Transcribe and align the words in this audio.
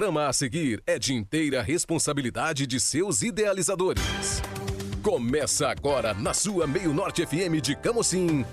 programa 0.00 0.28
a 0.28 0.32
seguir 0.32 0.80
é 0.86 0.96
de 0.96 1.12
inteira 1.12 1.60
responsabilidade 1.60 2.68
de 2.68 2.78
seus 2.78 3.20
idealizadores. 3.20 4.40
Começa 5.02 5.66
agora 5.66 6.14
na 6.14 6.32
sua 6.32 6.68
Meio 6.68 6.94
Norte 6.94 7.26
FM 7.26 7.60
de 7.60 7.74
Camocim. 7.74 8.44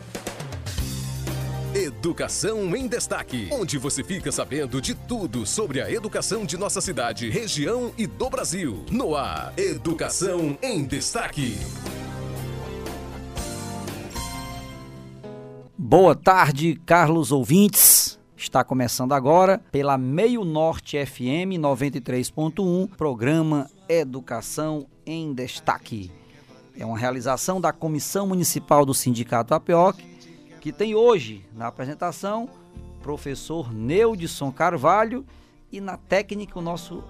Educação 1.76 2.76
em 2.76 2.88
Destaque, 2.88 3.50
onde 3.52 3.78
você 3.78 4.04
fica 4.04 4.31
sabendo 4.31 4.81
de 4.81 4.96
tudo 4.96 5.46
sobre 5.46 5.81
a 5.81 5.92
educação 5.92 6.47
de 6.47 6.58
nossa 6.58 6.81
cidade, 6.81 7.29
região 7.29 7.93
e 7.96 8.07
do 8.07 8.27
Brasil. 8.27 8.84
No 8.89 9.16
ar, 9.16 9.54
Educação 9.55 10.57
em 10.64 10.84
Destaque. 10.84 11.59
Boa 15.77 16.16
tarde, 16.16 16.82
Carlos 16.88 17.32
ouvintes. 17.32 18.18
Está 18.38 18.63
começando 18.65 19.13
agora 19.13 19.61
pela 19.71 19.97
Meio 19.97 20.43
Norte 20.43 21.04
FM 21.04 21.57
93.1, 21.57 22.89
programa 22.95 23.70
Educação 23.88 24.85
em 25.05 25.34
Destaque. 25.34 26.12
É 26.77 26.85
uma 26.85 26.98
realização 26.98 27.62
da 27.62 27.71
Comissão 27.71 28.27
Municipal 28.27 28.85
do 28.85 28.93
Sindicato 28.93 29.53
APOC, 29.53 30.03
que 30.59 30.73
tem 30.73 30.93
hoje 30.93 31.45
na 31.53 31.67
apresentação 31.67 32.49
professor 33.02 33.73
Neudson 33.73 34.52
Carvalho 34.52 35.26
e 35.71 35.79
na 35.79 35.95
técnica 35.95 36.59
o 36.59 36.62
nosso 36.62 37.04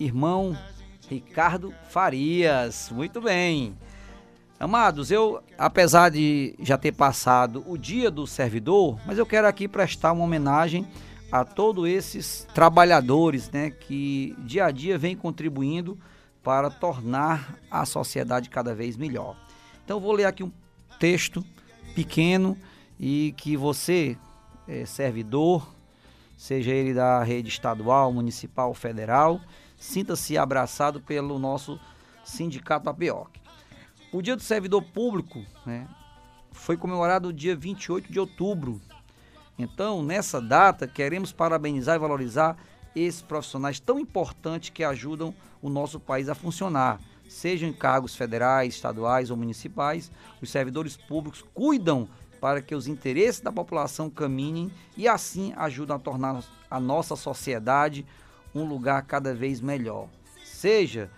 irmão 0.00 0.56
Ricardo 1.08 1.74
Farias. 1.90 2.90
Muito 2.90 3.20
bem. 3.20 3.76
Amados, 4.62 5.10
eu, 5.10 5.42
apesar 5.58 6.08
de 6.08 6.54
já 6.60 6.78
ter 6.78 6.92
passado 6.92 7.64
o 7.66 7.76
dia 7.76 8.08
do 8.12 8.28
servidor, 8.28 8.96
mas 9.04 9.18
eu 9.18 9.26
quero 9.26 9.48
aqui 9.48 9.66
prestar 9.66 10.12
uma 10.12 10.22
homenagem 10.22 10.86
a 11.32 11.44
todos 11.44 11.88
esses 11.88 12.46
trabalhadores, 12.54 13.50
né, 13.50 13.70
que 13.70 14.36
dia 14.38 14.66
a 14.66 14.70
dia 14.70 14.96
vêm 14.96 15.16
contribuindo 15.16 15.98
para 16.44 16.70
tornar 16.70 17.58
a 17.68 17.84
sociedade 17.84 18.48
cada 18.48 18.72
vez 18.72 18.96
melhor. 18.96 19.36
Então, 19.84 19.98
vou 19.98 20.12
ler 20.12 20.26
aqui 20.26 20.44
um 20.44 20.52
texto 20.96 21.44
pequeno 21.92 22.56
e 23.00 23.34
que 23.36 23.56
você, 23.56 24.16
é, 24.68 24.86
servidor, 24.86 25.74
seja 26.38 26.70
ele 26.70 26.94
da 26.94 27.20
rede 27.24 27.48
estadual, 27.48 28.12
municipal, 28.12 28.72
federal, 28.74 29.40
sinta-se 29.76 30.38
abraçado 30.38 31.00
pelo 31.00 31.36
nosso 31.36 31.80
sindicato 32.24 32.88
APOC. 32.88 33.41
O 34.12 34.20
Dia 34.20 34.36
do 34.36 34.42
Servidor 34.42 34.82
Público 34.82 35.42
né, 35.64 35.88
foi 36.50 36.76
comemorado 36.76 37.32
dia 37.32 37.56
28 37.56 38.12
de 38.12 38.20
outubro. 38.20 38.78
Então, 39.58 40.02
nessa 40.02 40.38
data, 40.38 40.86
queremos 40.86 41.32
parabenizar 41.32 41.96
e 41.96 41.98
valorizar 41.98 42.58
esses 42.94 43.22
profissionais 43.22 43.80
tão 43.80 43.98
importantes 43.98 44.68
que 44.68 44.84
ajudam 44.84 45.34
o 45.62 45.70
nosso 45.70 45.98
país 45.98 46.28
a 46.28 46.34
funcionar. 46.34 47.00
Sejam 47.26 47.70
em 47.70 47.72
cargos 47.72 48.14
federais, 48.14 48.74
estaduais 48.74 49.30
ou 49.30 49.36
municipais, 49.36 50.12
os 50.42 50.50
servidores 50.50 50.94
públicos 50.94 51.42
cuidam 51.54 52.06
para 52.38 52.60
que 52.60 52.74
os 52.74 52.86
interesses 52.86 53.40
da 53.40 53.50
população 53.50 54.10
caminhem 54.10 54.70
e 54.94 55.08
assim 55.08 55.54
ajudam 55.56 55.96
a 55.96 56.00
tornar 56.00 56.44
a 56.70 56.78
nossa 56.78 57.16
sociedade 57.16 58.04
um 58.54 58.64
lugar 58.64 59.00
cada 59.06 59.34
vez 59.34 59.58
melhor. 59.62 60.08
Seja 60.44 61.10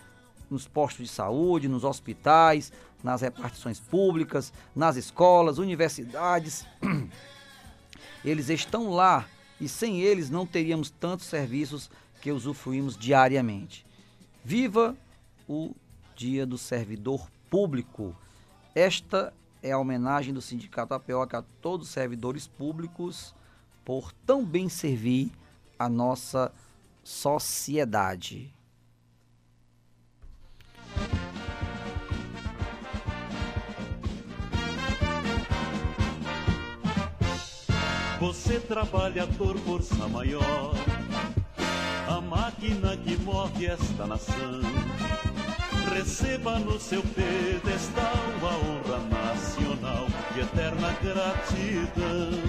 nos 0.51 0.67
postos 0.67 1.07
de 1.07 1.13
saúde, 1.13 1.69
nos 1.69 1.85
hospitais, 1.85 2.73
nas 3.03 3.21
repartições 3.21 3.79
públicas, 3.79 4.53
nas 4.75 4.97
escolas, 4.97 5.59
universidades. 5.59 6.67
Eles 8.25 8.49
estão 8.49 8.91
lá 8.91 9.27
e 9.61 9.69
sem 9.69 10.01
eles 10.01 10.31
não 10.31 10.47
teríamos 10.47 10.91
tantos 10.91 11.27
serviços 11.27 11.91
que 12.21 12.33
usufruímos 12.33 12.97
diariamente. 12.97 13.87
Viva 14.43 14.97
o 15.49 15.75
Dia 16.17 16.47
do 16.47 16.57
Servidor 16.57 17.31
Público. 17.51 18.17
Esta 18.75 19.33
é 19.63 19.73
a 19.73 19.79
homenagem 19.79 20.33
do 20.33 20.41
Sindicato 20.41 20.95
APOC 20.95 21.37
a 21.37 21.43
todos 21.61 21.89
os 21.89 21.93
servidores 21.93 22.47
públicos 22.47 23.35
por 23.85 24.13
tão 24.27 24.45
bem 24.45 24.69
servir 24.69 25.31
a 25.79 25.89
nossa 25.89 26.53
sociedade. 27.03 28.54
Você 38.25 38.59
trabalhador, 38.59 39.55
força 39.59 40.09
maior, 40.09 40.75
a 42.09 42.23
máquina 42.23 42.97
que 42.97 43.19
move 43.19 43.67
esta 43.67 44.07
nação. 44.07 44.63
Receba 45.95 46.59
no 46.59 46.81
seu 46.81 47.03
pedestal 47.03 48.25
a 48.41 48.55
honra 48.57 48.99
nacional 49.11 50.07
e 50.35 50.41
eterna 50.41 50.97
gratidão. 51.03 52.41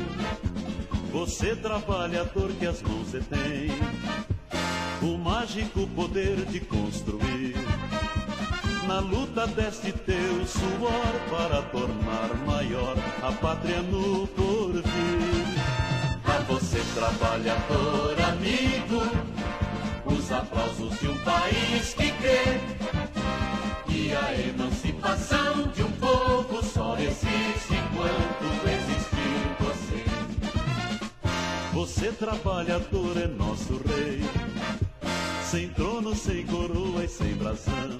Você 1.11 1.57
trabalhador 1.57 2.53
que 2.53 2.67
as 2.67 2.81
mãos 2.81 3.11
detém, 3.11 3.67
o 5.01 5.17
mágico 5.17 5.85
poder 5.87 6.37
de 6.45 6.61
construir. 6.61 7.53
Na 8.87 8.99
luta 8.99 9.45
deste 9.47 9.91
teu 9.91 10.47
suor 10.47 11.13
para 11.29 11.61
tornar 11.63 12.33
maior 12.45 12.95
a 13.21 13.31
pátria 13.33 13.81
no 13.81 14.25
porvir 14.27 15.64
você, 16.39 16.81
trabalhador 16.93 18.15
amigo, 18.21 19.01
os 20.05 20.31
aplausos 20.31 20.99
de 20.99 21.07
um 21.07 21.17
país 21.19 21.93
que 21.93 22.11
crê 22.11 22.59
que 23.87 24.13
a 24.13 24.33
emancipação 24.49 25.67
de 25.73 25.83
um 25.83 25.91
povo 25.93 26.63
só 26.63 26.97
existe 26.97 27.73
enquanto 27.73 28.67
existir 28.67 29.55
você. 29.59 30.03
Você, 31.73 32.11
trabalhador, 32.11 33.17
é 33.17 33.27
nosso 33.27 33.81
rei, 33.87 34.21
sem 35.43 35.69
trono, 35.69 36.15
sem 36.15 36.45
coroa 36.45 37.03
e 37.03 37.07
sem 37.07 37.33
brasão. 37.35 37.97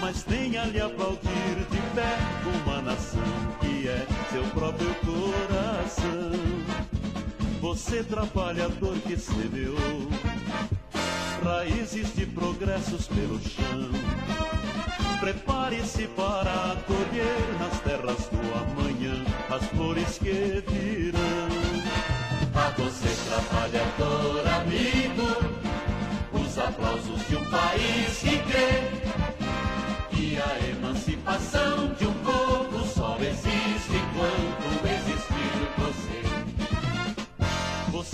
Mas 0.00 0.22
tem 0.24 0.56
a 0.58 0.64
lhe 0.66 0.80
aplaudir 0.80 1.54
de 1.70 1.78
pé 1.94 2.16
uma 2.64 2.82
nação 2.82 3.22
que 3.60 3.88
é 3.88 4.06
seu 4.30 4.44
próprio 4.50 4.94
coração. 4.96 6.85
Você 7.66 8.04
trabalhador 8.04 8.96
que 9.00 9.16
semeou 9.16 10.08
raízes 11.42 12.14
de 12.14 12.24
progressos 12.24 13.08
pelo 13.08 13.40
chão. 13.40 13.90
Prepare-se 15.18 16.06
para 16.16 16.76
colher 16.86 17.58
nas 17.58 17.80
terras 17.80 18.28
do 18.28 18.38
amanhã 18.54 19.24
as 19.50 19.66
flores 19.70 20.16
que 20.16 20.62
virão. 20.68 21.48
A 22.54 22.70
você 22.80 23.08
trabalhador 23.28 24.46
amigo, 24.60 25.26
os 26.40 26.58
aplausos 26.58 27.26
de 27.26 27.34
um 27.34 27.44
país 27.46 28.18
que 28.20 28.38
crê 28.44 28.76
que 30.10 30.38
a 30.38 30.68
emancipação 30.68 31.88
de 31.98 32.06
um 32.06 32.15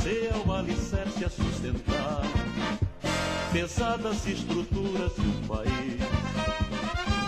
Você 0.03 0.31
é 0.33 0.35
o 0.45 0.53
alicerce 0.53 1.25
a 1.25 1.31
sustentar 1.31 2.23
pesadas 3.53 4.27
estruturas 4.27 5.15
de 5.15 5.21
um 5.21 5.47
país. 5.47 6.03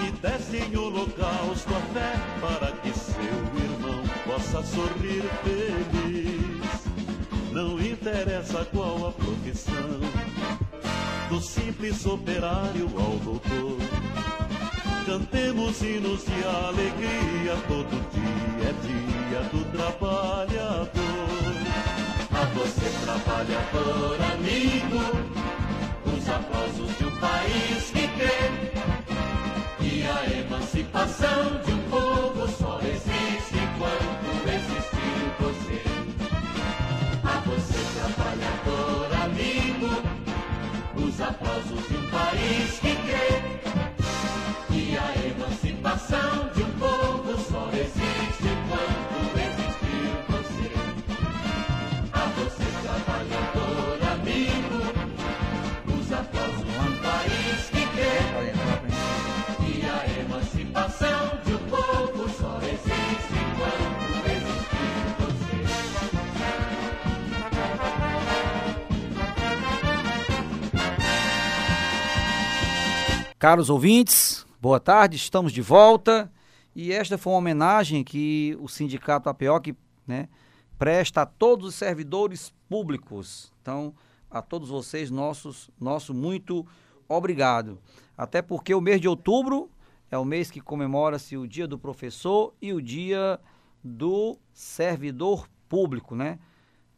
E 0.04 0.10
desce 0.20 0.56
em 0.56 0.76
holocausto 0.76 1.72
a 1.72 1.80
fé 1.94 2.14
para 2.40 2.72
que 2.72 2.92
seu 2.98 3.22
irmão 3.22 4.02
possa 4.26 4.60
sorrir 4.64 5.22
feliz. 5.44 6.82
Não 7.52 7.80
interessa 7.80 8.64
qual 8.64 9.06
a 9.06 9.12
profissão, 9.12 10.00
do 11.28 11.40
simples 11.40 12.04
operário 12.04 12.90
ao 12.98 13.16
doutor. 13.20 13.78
Cantemos 15.06 15.80
hinos 15.80 16.24
de 16.24 16.44
alegria, 16.44 17.56
todo 17.68 18.10
dia 18.10 18.68
é 18.68 18.72
dia 18.82 19.44
do 19.50 19.64
trabalhador 19.70 21.53
você, 22.54 22.88
trabalhador 23.04 24.16
amigo, 24.32 25.02
os 26.06 26.28
aplausos 26.28 26.96
de 26.96 27.04
um 27.04 27.16
país 27.18 27.90
que 27.90 28.08
crê. 28.08 28.50
Que 29.78 30.04
a 30.06 30.38
emancipação 30.38 31.60
de 31.64 31.73
Caros 73.44 73.68
ouvintes, 73.68 74.46
boa 74.58 74.80
tarde, 74.80 75.18
estamos 75.18 75.52
de 75.52 75.60
volta. 75.60 76.32
E 76.74 76.90
esta 76.90 77.18
foi 77.18 77.30
uma 77.30 77.40
homenagem 77.40 78.02
que 78.02 78.56
o 78.58 78.68
Sindicato 78.68 79.28
APOC 79.28 79.76
né, 80.06 80.30
presta 80.78 81.20
a 81.20 81.26
todos 81.26 81.66
os 81.68 81.74
servidores 81.74 82.54
públicos. 82.70 83.52
Então, 83.60 83.94
a 84.30 84.40
todos 84.40 84.70
vocês, 84.70 85.10
nossos, 85.10 85.68
nosso 85.78 86.14
muito 86.14 86.66
obrigado. 87.06 87.78
Até 88.16 88.40
porque 88.40 88.74
o 88.74 88.80
mês 88.80 88.98
de 88.98 89.08
outubro 89.08 89.68
é 90.10 90.16
o 90.16 90.24
mês 90.24 90.50
que 90.50 90.62
comemora-se 90.62 91.36
o 91.36 91.46
Dia 91.46 91.68
do 91.68 91.78
Professor 91.78 92.54
e 92.62 92.72
o 92.72 92.80
Dia 92.80 93.38
do 93.84 94.38
Servidor 94.54 95.46
Público, 95.68 96.16
né? 96.16 96.38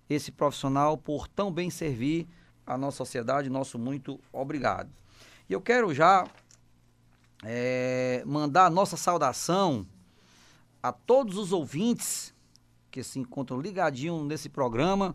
Esse 0.09 0.31
profissional 0.31 0.97
por 0.97 1.27
tão 1.27 1.51
bem 1.51 1.71
servir 1.71 2.29
a 2.65 2.79
nossa 2.79 2.99
sociedade, 2.99 3.51
nosso 3.51 3.81
muito 3.81 4.21
obrigado. 4.33 4.89
E 5.49 5.53
eu 5.53 5.61
quero 5.61 5.95
já 5.95 6.27
é, 7.45 8.25
mandar 8.27 8.67
a 8.67 8.71
nossa 8.71 8.97
saudação 8.97 9.87
a 10.83 10.91
todos 10.91 11.39
os 11.39 11.53
ouvintes 11.53 12.35
que 12.91 13.03
se 13.03 13.21
encontram 13.21 13.61
ligadinhos 13.61 14.27
nesse 14.27 14.49
programa, 14.49 15.15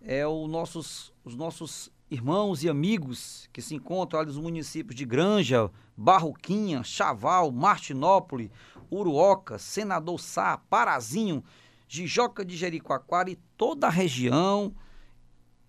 é 0.00 0.26
o 0.26 0.46
nossos, 0.46 1.12
os 1.22 1.34
nossos 1.34 1.90
irmãos 2.10 2.62
e 2.62 2.68
amigos 2.68 3.48
que 3.52 3.60
se 3.60 3.74
encontram 3.74 4.20
ali 4.20 4.28
nos 4.28 4.38
municípios 4.38 4.96
de 4.96 5.04
Granja, 5.04 5.70
Barroquinha, 5.94 6.82
Chaval, 6.82 7.50
Martinópole, 7.50 8.50
Uruoca, 8.90 9.58
Senador 9.58 10.18
Sá, 10.18 10.56
Parazinho, 10.70 11.44
Jijoca 11.86 12.42
de 12.42 12.56
Jericoacoara 12.56 13.30
e 13.30 13.36
toda 13.56 13.86
a 13.86 13.90
região, 13.90 14.74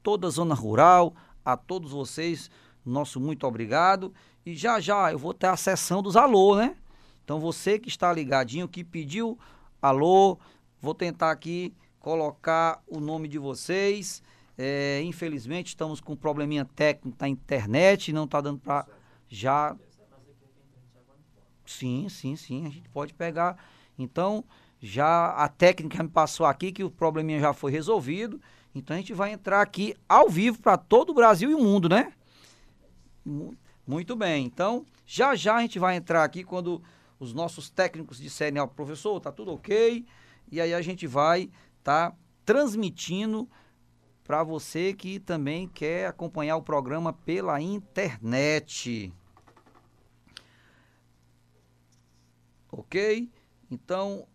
toda 0.02 0.28
a 0.28 0.32
zona 0.32 0.56
rural, 0.56 1.14
a 1.44 1.58
todos 1.58 1.92
vocês, 1.92 2.50
nosso 2.90 3.20
muito 3.20 3.46
obrigado. 3.46 4.14
E 4.46 4.56
já 4.56 4.80
já 4.80 5.12
eu 5.12 5.20
vou 5.20 5.34
ter 5.34 5.48
a 5.48 5.58
sessão 5.58 6.02
dos 6.02 6.16
alô, 6.16 6.56
né? 6.56 6.76
Então 7.24 7.40
você 7.40 7.78
que 7.78 7.90
está 7.90 8.12
ligadinho, 8.14 8.68
que 8.68 8.84
pediu 8.84 9.38
alô, 9.82 10.38
vou 10.82 10.94
tentar 10.94 11.32
aqui 11.32 11.74
colocar 12.00 12.82
o 12.88 13.00
nome 13.00 13.28
de 13.28 13.38
vocês. 13.38 14.24
É, 14.58 15.02
infelizmente 15.04 15.68
estamos 15.68 16.00
com 16.00 16.14
um 16.14 16.18
probleminha 16.18 16.66
técnico 16.66 17.18
na 17.20 17.28
internet, 17.28 18.14
não 18.14 18.24
está 18.24 18.42
dando 18.42 18.60
para 18.60 18.86
já. 19.28 19.76
Sim, 21.66 22.08
sim, 22.10 22.36
sim, 22.36 22.66
a 22.66 22.70
gente 22.70 22.90
pode 22.90 23.14
pegar. 23.14 23.58
Então, 24.00 24.44
já 24.80 25.32
a 25.32 25.48
técnica 25.48 26.02
me 26.02 26.10
passou 26.10 26.46
aqui 26.46 26.72
que 26.72 26.84
o 26.84 26.90
probleminha 26.90 27.40
já 27.40 27.54
foi 27.54 27.72
resolvido. 27.72 28.40
Então 28.74 28.96
a 28.96 29.00
gente 29.00 29.14
vai 29.14 29.32
entrar 29.32 29.62
aqui 29.62 29.96
ao 30.08 30.30
vivo 30.30 30.60
para 30.62 30.78
todo 30.78 31.10
o 31.10 31.14
Brasil 31.14 31.50
e 31.50 31.56
o 31.56 31.60
mundo, 31.60 31.90
né? 31.90 32.14
Muito 33.86 34.16
bem. 34.16 34.46
Então, 34.46 34.86
já 35.06 35.36
já 35.36 35.56
a 35.56 35.62
gente 35.62 35.80
vai 35.80 35.96
entrar 35.96 36.24
aqui 36.24 36.44
quando 36.44 36.82
os 37.20 37.34
nossos 37.34 37.70
técnicos 37.70 38.18
disserem 38.18 38.60
ao 38.60 38.68
professor, 38.68 39.20
tá 39.20 39.32
tudo 39.32 39.54
ok. 39.54 40.06
E 40.52 40.62
aí 40.62 40.74
a 40.74 40.82
gente 40.82 41.08
vai 41.08 41.50
tá 41.84 42.14
transmitindo 42.46 43.50
para 44.24 44.44
você 44.44 44.94
que 44.94 45.20
também 45.20 45.68
quer 45.68 46.08
acompanhar 46.08 46.58
o 46.58 46.62
programa 46.62 47.14
pela 47.14 47.62
internet. 47.62 49.14
Ok? 52.70 53.30
Então, 53.72 54.28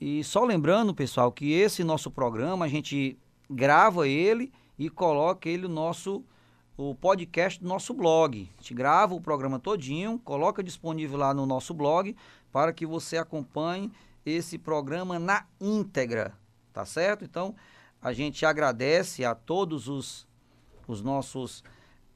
e 0.00 0.24
só 0.24 0.44
lembrando, 0.44 0.92
pessoal, 0.92 1.30
que 1.30 1.52
esse 1.52 1.84
nosso 1.84 2.10
programa 2.10 2.64
a 2.64 2.68
gente 2.68 3.16
grava 3.48 4.08
ele 4.08 4.52
e 4.78 4.88
coloca 4.88 5.48
ele 5.48 5.68
no 5.68 5.74
nosso 5.74 6.24
o 6.76 6.94
podcast 6.94 7.60
do 7.60 7.68
nosso 7.68 7.92
blog. 7.92 8.48
A 8.56 8.60
gente 8.60 8.74
grava 8.74 9.14
o 9.14 9.20
programa 9.20 9.58
todinho, 9.58 10.18
coloca 10.18 10.62
disponível 10.62 11.18
lá 11.18 11.34
no 11.34 11.44
nosso 11.46 11.74
blog 11.74 12.16
para 12.50 12.72
que 12.72 12.86
você 12.86 13.18
acompanhe 13.18 13.92
esse 14.24 14.58
programa 14.58 15.18
na 15.18 15.46
íntegra, 15.60 16.32
tá 16.72 16.84
certo? 16.84 17.24
Então, 17.24 17.54
a 18.00 18.12
gente 18.12 18.44
agradece 18.46 19.24
a 19.24 19.34
todos 19.34 19.88
os, 19.88 20.26
os 20.88 21.02
nossos 21.02 21.62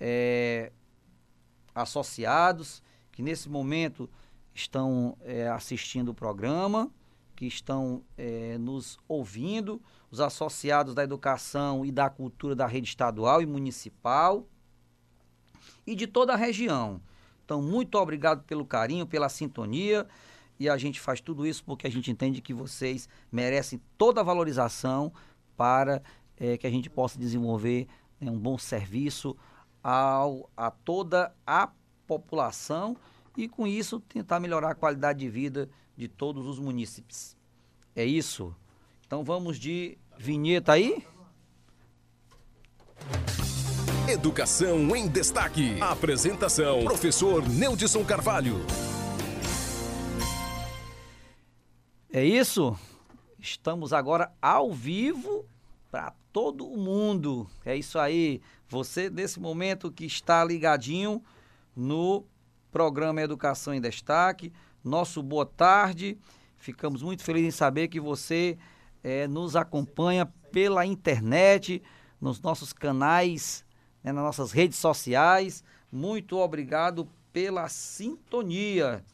é, 0.00 0.72
associados 1.74 2.82
que 3.12 3.22
nesse 3.22 3.48
momento 3.48 4.08
estão 4.54 5.16
é, 5.22 5.48
assistindo 5.48 6.10
o 6.10 6.14
programa 6.14 6.90
que 7.36 7.46
estão 7.46 8.02
é, 8.16 8.56
nos 8.58 8.98
ouvindo, 9.06 9.80
os 10.10 10.20
associados 10.20 10.94
da 10.94 11.04
educação 11.04 11.84
e 11.84 11.92
da 11.92 12.08
cultura 12.08 12.56
da 12.56 12.66
rede 12.66 12.88
estadual 12.88 13.42
e 13.42 13.46
municipal 13.46 14.48
e 15.86 15.94
de 15.94 16.06
toda 16.06 16.32
a 16.32 16.36
região. 16.36 17.00
Então, 17.44 17.62
muito 17.62 17.96
obrigado 17.96 18.42
pelo 18.44 18.64
carinho, 18.64 19.06
pela 19.06 19.28
sintonia. 19.28 20.06
E 20.58 20.68
a 20.68 20.76
gente 20.78 20.98
faz 20.98 21.20
tudo 21.20 21.46
isso 21.46 21.62
porque 21.62 21.86
a 21.86 21.90
gente 21.90 22.10
entende 22.10 22.40
que 22.40 22.54
vocês 22.54 23.08
merecem 23.30 23.80
toda 23.98 24.22
a 24.22 24.24
valorização 24.24 25.12
para 25.56 26.02
é, 26.36 26.56
que 26.56 26.66
a 26.66 26.70
gente 26.70 26.88
possa 26.88 27.18
desenvolver 27.18 27.86
né, 28.18 28.30
um 28.30 28.38
bom 28.38 28.56
serviço 28.56 29.36
ao, 29.82 30.50
a 30.56 30.70
toda 30.70 31.34
a 31.46 31.70
população 32.06 32.96
e, 33.36 33.46
com 33.46 33.66
isso, 33.66 34.00
tentar 34.00 34.40
melhorar 34.40 34.70
a 34.70 34.74
qualidade 34.74 35.18
de 35.18 35.28
vida 35.28 35.68
de 35.96 36.08
todos 36.08 36.46
os 36.46 36.58
munícipes. 36.58 37.36
É 37.94 38.04
isso. 38.04 38.54
Então 39.06 39.24
vamos 39.24 39.58
de 39.58 39.96
vinheta 40.18 40.72
aí. 40.72 41.04
Educação 44.08 44.94
em 44.94 45.08
Destaque. 45.08 45.80
Apresentação: 45.80 46.84
Professor 46.84 47.48
Neudson 47.48 48.04
Carvalho. 48.04 48.56
É 52.12 52.24
isso. 52.24 52.78
Estamos 53.38 53.92
agora 53.92 54.32
ao 54.40 54.72
vivo 54.72 55.44
para 55.90 56.12
todo 56.32 56.66
o 56.66 56.76
mundo. 56.76 57.48
É 57.64 57.76
isso 57.76 57.98
aí. 57.98 58.40
Você, 58.68 59.08
nesse 59.08 59.38
momento 59.40 59.90
que 59.90 60.04
está 60.04 60.44
ligadinho 60.44 61.22
no 61.74 62.24
programa 62.70 63.22
Educação 63.22 63.74
em 63.74 63.80
Destaque, 63.80 64.52
nosso 64.86 65.22
boa 65.22 65.44
tarde. 65.44 66.16
Ficamos 66.56 67.02
muito 67.02 67.22
felizes 67.22 67.54
em 67.54 67.56
saber 67.56 67.88
que 67.88 68.00
você 68.00 68.56
é, 69.02 69.26
nos 69.26 69.56
acompanha 69.56 70.26
pela 70.52 70.86
internet, 70.86 71.82
nos 72.20 72.40
nossos 72.40 72.72
canais, 72.72 73.64
né, 74.02 74.12
nas 74.12 74.24
nossas 74.24 74.52
redes 74.52 74.78
sociais. 74.78 75.62
Muito 75.90 76.38
obrigado 76.38 77.08
pela 77.32 77.68
sintonia. 77.68 79.04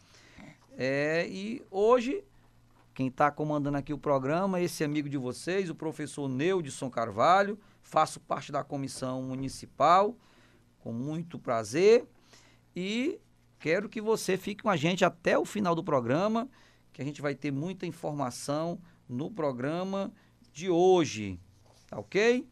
É, 0.76 1.26
e 1.28 1.62
hoje, 1.70 2.22
quem 2.94 3.08
está 3.08 3.30
comandando 3.30 3.78
aqui 3.78 3.92
o 3.92 3.98
programa 3.98 4.58
é 4.58 4.64
esse 4.64 4.84
amigo 4.84 5.08
de 5.08 5.16
vocês, 5.16 5.70
o 5.70 5.74
professor 5.74 6.28
Neudson 6.28 6.90
Carvalho. 6.90 7.58
Faço 7.82 8.20
parte 8.20 8.52
da 8.52 8.62
comissão 8.62 9.22
municipal, 9.22 10.14
com 10.80 10.92
muito 10.92 11.38
prazer. 11.38 12.06
E 12.74 13.18
Quero 13.62 13.88
que 13.88 14.00
você 14.00 14.36
fique 14.36 14.64
com 14.64 14.68
a 14.68 14.76
gente 14.76 15.04
até 15.04 15.38
o 15.38 15.44
final 15.44 15.72
do 15.72 15.84
programa, 15.84 16.50
que 16.92 17.00
a 17.00 17.04
gente 17.04 17.22
vai 17.22 17.32
ter 17.32 17.52
muita 17.52 17.86
informação 17.86 18.76
no 19.08 19.30
programa 19.30 20.12
de 20.52 20.68
hoje, 20.68 21.38
tá 21.86 21.96
ok? 21.96 22.44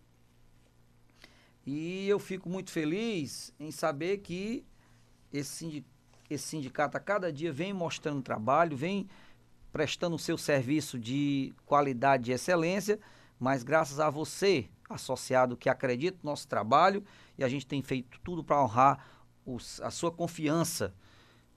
E 1.66 2.08
eu 2.08 2.20
fico 2.20 2.48
muito 2.48 2.70
feliz 2.70 3.52
em 3.58 3.72
saber 3.72 4.18
que 4.18 4.64
esse, 5.32 5.84
sindicato 6.38 6.96
a 6.96 7.00
cada 7.00 7.32
dia 7.32 7.52
vem 7.52 7.72
mostrando 7.72 8.22
trabalho, 8.22 8.76
vem 8.76 9.08
prestando 9.72 10.14
o 10.14 10.18
seu 10.18 10.38
serviço 10.38 10.96
de 10.96 11.52
qualidade 11.66 12.30
e 12.30 12.34
excelência, 12.34 13.00
mas 13.36 13.64
graças 13.64 13.98
a 13.98 14.08
você, 14.08 14.68
associado 14.88 15.56
que 15.56 15.68
acredita 15.68 16.20
no 16.22 16.30
nosso 16.30 16.46
trabalho, 16.46 17.04
e 17.36 17.42
a 17.42 17.48
gente 17.48 17.66
tem 17.66 17.82
feito 17.82 18.20
tudo 18.22 18.44
para 18.44 18.62
honrar 18.62 19.19
os, 19.44 19.80
a 19.80 19.90
sua 19.90 20.10
confiança, 20.10 20.94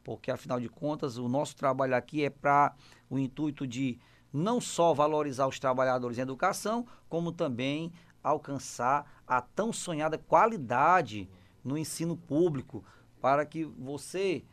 porque 0.03 0.31
afinal 0.31 0.59
de 0.59 0.69
contas 0.69 1.17
o 1.17 1.27
nosso 1.27 1.55
trabalho 1.55 1.95
aqui 1.95 2.23
é 2.23 2.29
para 2.29 2.75
o 3.09 3.17
intuito 3.17 3.65
de 3.65 3.99
não 4.31 4.59
só 4.59 4.93
valorizar 4.93 5.47
os 5.47 5.59
trabalhadores 5.59 6.17
em 6.17 6.21
educação, 6.21 6.85
como 7.07 7.31
também 7.31 7.91
alcançar 8.23 9.21
a 9.27 9.41
tão 9.41 9.71
sonhada 9.71 10.17
qualidade 10.17 11.29
no 11.63 11.77
ensino 11.77 12.17
público, 12.17 12.83
para 13.21 13.45
que 13.45 13.63
você, 13.63 14.43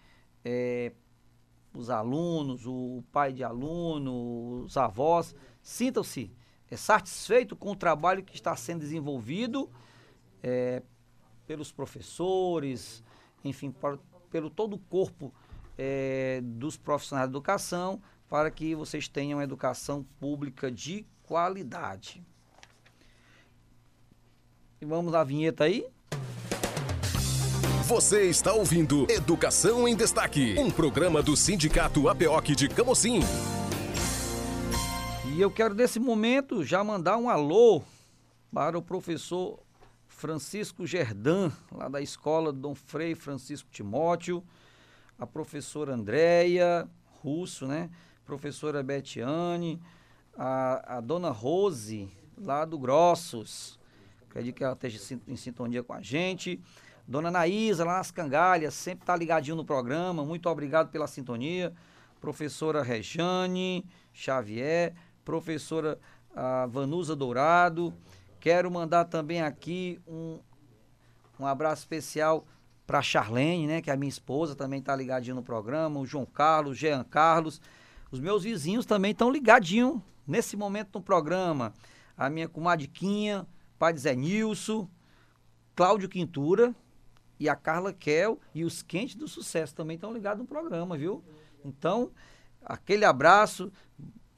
é, 0.45 0.93
os 1.73 1.89
alunos, 1.89 2.67
o 2.67 3.03
pai 3.11 3.33
de 3.33 3.43
aluno, 3.43 4.65
os 4.65 4.77
avós, 4.77 5.35
sintam-se 5.63 6.31
é, 6.71 6.77
satisfeitos 6.77 7.59
com 7.59 7.73
o 7.73 7.77
trabalho 7.77 8.23
que 8.23 8.35
está 8.35 8.55
sendo 8.55 8.81
desenvolvido 8.81 9.69
é, 10.43 10.83
pelos 11.47 11.73
professores, 11.73 13.03
enfim, 13.45 13.75
pelo 14.31 14.51
todo 14.51 14.75
o 14.75 14.79
corpo 14.79 15.33
é, 15.77 16.41
dos 16.43 16.77
profissionais 16.77 17.29
de 17.29 17.33
educação, 17.33 18.01
para 18.29 18.51
que 18.51 18.75
vocês 18.75 19.09
tenham 19.09 19.43
educação 19.43 20.05
pública 20.19 20.71
de 20.71 21.05
qualidade. 21.23 22.23
E 24.81 24.85
vamos 24.85 25.15
à 25.15 25.25
vinheta 25.25 25.65
aí? 25.65 25.87
Você 27.87 28.29
está 28.31 28.53
ouvindo 28.53 29.11
Educação 29.11 29.89
em 29.89 29.97
Destaque, 29.97 30.55
um 30.59 30.71
programa 30.71 31.21
do 31.23 31.37
Sindicato 31.37 32.09
APOC 32.09 32.55
de 32.55 32.69
Camocim. 32.69 33.21
E 35.27 35.41
eu 35.41 35.51
quero, 35.51 35.75
nesse 35.75 35.99
momento, 35.99 36.65
já 36.65 36.85
mandar 36.85 37.17
um 37.17 37.29
alô 37.29 37.83
para 38.53 38.79
o 38.79 38.83
professor 38.83 39.59
Francisco 40.21 40.87
Gerdan, 40.87 41.50
lá 41.73 41.89
da 41.89 41.99
escola 41.99 42.53
Dom 42.53 42.75
Frei 42.75 43.15
Francisco 43.15 43.71
Timóteo, 43.71 44.45
a 45.19 45.27
professora 45.27 45.95
Andréia 45.95 46.87
Russo, 47.23 47.67
né? 47.67 47.89
Professora 48.27 48.83
Betiane, 48.83 49.81
a, 50.37 50.99
a 50.99 51.00
dona 51.00 51.31
Rose, 51.31 52.07
lá 52.37 52.67
do 52.67 52.79
Grossos. 52.79 53.79
Acredito 54.29 54.57
que 54.57 54.62
ela 54.62 54.75
esteja 54.75 55.19
em 55.27 55.37
sintonia 55.37 55.83
com 55.83 55.95
a 55.95 56.03
gente. 56.03 56.61
Dona 57.09 57.31
Naísa, 57.31 57.83
lá 57.83 57.97
nas 57.97 58.11
Cangalhas, 58.11 58.75
sempre 58.75 59.05
está 59.05 59.17
ligadinho 59.17 59.57
no 59.57 59.65
programa. 59.65 60.23
Muito 60.23 60.50
obrigado 60.50 60.91
pela 60.91 61.07
sintonia. 61.07 61.73
Professora 62.21 62.83
Rejane 62.83 63.87
Xavier, 64.12 64.93
professora 65.25 65.99
Vanusa 66.69 67.17
Dourado. 67.17 67.95
Quero 68.41 68.71
mandar 68.71 69.05
também 69.05 69.43
aqui 69.43 70.01
um, 70.09 70.39
um 71.39 71.47
abraço 71.47 71.83
especial 71.83 72.47
para 72.87 73.03
Charlene, 73.03 73.67
né, 73.67 73.83
que 73.83 73.91
é 73.91 73.93
a 73.93 73.97
minha 73.97 74.09
esposa, 74.09 74.57
também 74.57 74.81
está 74.81 74.97
ligadinho 74.97 75.37
no 75.37 75.43
programa, 75.43 76.01
o 76.01 76.07
João 76.07 76.27
Carlos, 76.27 76.77
Jean 76.77 77.05
Carlos. 77.05 77.61
Os 78.11 78.19
meus 78.19 78.43
vizinhos 78.43 78.87
também 78.87 79.13
estão 79.13 79.31
ligadinho 79.31 80.03
nesse 80.27 80.57
momento 80.57 80.89
no 80.95 81.03
programa. 81.03 81.73
A 82.17 82.29
minha 82.29 82.49
comadquinha, 82.49 83.47
pai 83.79 83.93
de 83.93 84.01
Zé 84.01 84.17
Nilson, 84.17 84.89
Cláudio 85.77 86.09
Quintura 86.09 86.75
e 87.39 87.49
a 87.49 87.55
Carla 87.55 87.93
Kel 87.93 88.41
e 88.55 88.65
os 88.65 88.83
quentes 88.83 89.15
do 89.15 89.29
sucesso 89.29 89.75
também 89.75 89.95
estão 89.95 90.13
ligados 90.13 90.43
no 90.43 90.49
programa, 90.49 90.97
viu? 90.97 91.23
Então, 91.65 92.11
aquele 92.65 93.05
abraço, 93.05 93.71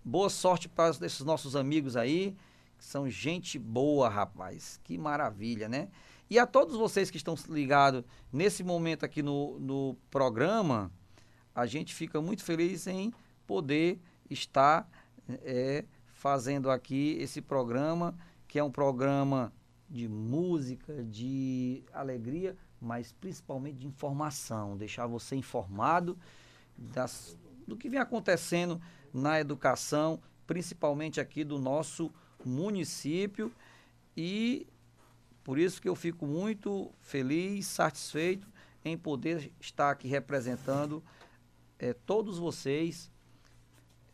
boa 0.04 0.28
sorte 0.28 0.68
para 0.68 0.90
esses 0.90 1.20
nossos 1.20 1.56
amigos 1.56 1.96
aí, 1.96 2.36
são 2.82 3.08
gente 3.08 3.58
boa, 3.58 4.08
rapaz. 4.08 4.80
Que 4.82 4.98
maravilha, 4.98 5.68
né? 5.68 5.88
E 6.28 6.38
a 6.38 6.46
todos 6.46 6.76
vocês 6.76 7.10
que 7.10 7.16
estão 7.16 7.36
ligados 7.48 8.02
nesse 8.32 8.64
momento 8.64 9.04
aqui 9.04 9.22
no, 9.22 9.58
no 9.60 9.96
programa, 10.10 10.90
a 11.54 11.64
gente 11.64 11.94
fica 11.94 12.20
muito 12.20 12.42
feliz 12.42 12.86
em 12.88 13.12
poder 13.46 14.00
estar 14.28 14.90
é, 15.28 15.84
fazendo 16.08 16.70
aqui 16.70 17.16
esse 17.20 17.40
programa, 17.40 18.16
que 18.48 18.58
é 18.58 18.64
um 18.64 18.70
programa 18.70 19.52
de 19.88 20.08
música, 20.08 21.04
de 21.04 21.84
alegria, 21.92 22.56
mas 22.80 23.12
principalmente 23.12 23.76
de 23.76 23.86
informação, 23.86 24.76
deixar 24.76 25.06
você 25.06 25.36
informado 25.36 26.18
das, 26.76 27.38
do 27.66 27.76
que 27.76 27.88
vem 27.88 28.00
acontecendo 28.00 28.80
na 29.14 29.38
educação, 29.38 30.20
principalmente 30.46 31.20
aqui 31.20 31.44
do 31.44 31.58
nosso 31.60 32.12
município 32.48 33.52
e 34.16 34.66
por 35.44 35.58
isso 35.58 35.80
que 35.80 35.88
eu 35.88 35.94
fico 35.94 36.26
muito 36.26 36.90
feliz, 37.00 37.66
satisfeito 37.66 38.46
em 38.84 38.96
poder 38.96 39.52
estar 39.60 39.90
aqui 39.90 40.08
representando 40.08 41.02
é, 41.78 41.92
todos 41.92 42.38
vocês, 42.38 43.10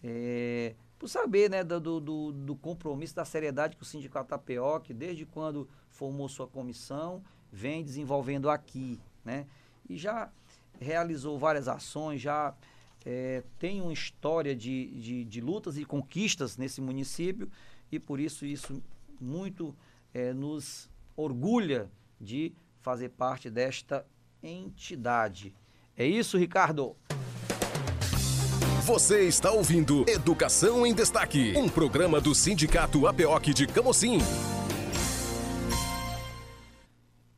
é, 0.02 0.74
por 0.98 1.08
saber 1.08 1.50
né, 1.50 1.62
do, 1.62 2.00
do, 2.00 2.32
do, 2.32 2.56
compromisso, 2.56 3.14
da 3.14 3.24
seriedade 3.24 3.76
que 3.76 3.82
o 3.82 3.86
Sindicato 3.86 4.34
APOC, 4.34 4.92
desde 4.94 5.26
quando 5.26 5.68
formou 5.90 6.28
sua 6.28 6.46
comissão, 6.46 7.22
vem 7.52 7.84
desenvolvendo 7.84 8.48
aqui. 8.48 8.98
Né? 9.24 9.46
E 9.88 9.96
já 9.96 10.30
realizou 10.80 11.38
várias 11.38 11.68
ações, 11.68 12.20
já 12.20 12.54
é, 13.04 13.42
tem 13.58 13.80
uma 13.80 13.92
história 13.92 14.56
de, 14.56 14.86
de, 15.00 15.24
de, 15.24 15.40
lutas 15.40 15.76
e 15.76 15.84
conquistas 15.84 16.56
nesse 16.56 16.80
município 16.80 17.50
e 17.90 17.98
por 17.98 18.20
isso 18.20 18.44
isso 18.44 18.82
muito 19.20 19.74
é, 20.12 20.32
nos 20.32 20.88
orgulha 21.16 21.90
de 22.20 22.52
fazer 22.80 23.10
parte 23.10 23.50
desta 23.50 24.06
entidade. 24.42 25.54
É 25.96 26.06
isso, 26.06 26.38
Ricardo? 26.38 26.96
Você 28.84 29.26
está 29.26 29.50
ouvindo 29.50 30.08
Educação 30.08 30.86
em 30.86 30.94
Destaque, 30.94 31.52
um 31.56 31.68
programa 31.68 32.20
do 32.20 32.34
Sindicato 32.34 33.06
APOC 33.06 33.52
de 33.52 33.66
Camocim. 33.66 34.18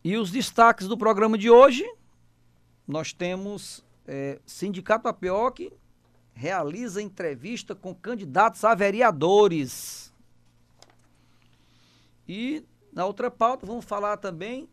E 0.04 0.16
os 0.16 0.30
destaques 0.30 0.86
do 0.86 0.96
programa 0.96 1.36
de 1.36 1.50
hoje, 1.50 1.84
nós 2.86 3.12
temos 3.12 3.84
é, 4.06 4.38
Sindicato 4.46 5.08
APOC 5.08 5.72
realiza 6.32 7.02
entrevista 7.02 7.74
com 7.74 7.94
candidatos 7.94 8.64
a 8.64 8.74
vereadores. 8.74 10.09
E 12.32 12.64
na 12.92 13.04
outra 13.06 13.28
pauta, 13.28 13.66
vamos 13.66 13.84
falar 13.84 14.16
também 14.16 14.68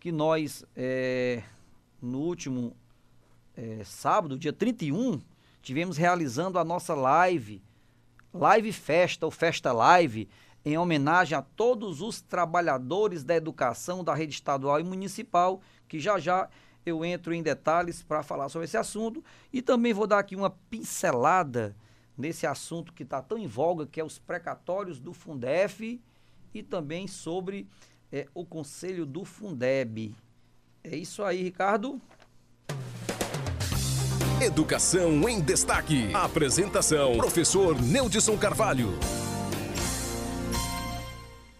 que 0.00 0.10
nós, 0.10 0.64
é, 0.74 1.42
no 2.00 2.20
último 2.20 2.74
é, 3.54 3.84
sábado, 3.84 4.38
dia 4.38 4.50
31, 4.50 5.20
tivemos 5.60 5.98
realizando 5.98 6.58
a 6.58 6.64
nossa 6.64 6.94
live, 6.94 7.62
Live 8.32 8.72
Festa, 8.72 9.26
ou 9.26 9.30
Festa 9.30 9.72
Live, 9.74 10.26
em 10.64 10.78
homenagem 10.78 11.36
a 11.36 11.42
todos 11.42 12.00
os 12.00 12.22
trabalhadores 12.22 13.22
da 13.22 13.36
educação 13.36 14.02
da 14.02 14.14
rede 14.14 14.32
estadual 14.32 14.80
e 14.80 14.82
municipal, 14.82 15.60
que 15.86 16.00
já 16.00 16.18
já 16.18 16.48
eu 16.86 17.04
entro 17.04 17.34
em 17.34 17.42
detalhes 17.42 18.02
para 18.02 18.22
falar 18.22 18.48
sobre 18.48 18.64
esse 18.64 18.78
assunto. 18.78 19.22
E 19.52 19.60
também 19.60 19.92
vou 19.92 20.06
dar 20.06 20.20
aqui 20.20 20.34
uma 20.34 20.48
pincelada 20.48 21.76
nesse 22.16 22.46
assunto 22.46 22.90
que 22.90 23.02
está 23.02 23.20
tão 23.20 23.36
em 23.36 23.46
voga, 23.46 23.86
que 23.86 24.00
é 24.00 24.04
os 24.04 24.18
precatórios 24.18 24.98
do 24.98 25.12
Fundef 25.12 26.00
e 26.54 26.62
também 26.62 27.06
sobre 27.06 27.66
é, 28.10 28.26
o 28.34 28.44
Conselho 28.44 29.06
do 29.06 29.24
Fundeb. 29.24 30.14
É 30.84 30.96
isso 30.96 31.22
aí, 31.22 31.42
Ricardo. 31.42 32.00
Educação 34.40 35.28
em 35.28 35.40
Destaque. 35.40 36.12
Apresentação: 36.12 37.16
Professor 37.16 37.80
Neudson 37.80 38.36
Carvalho. 38.36 38.88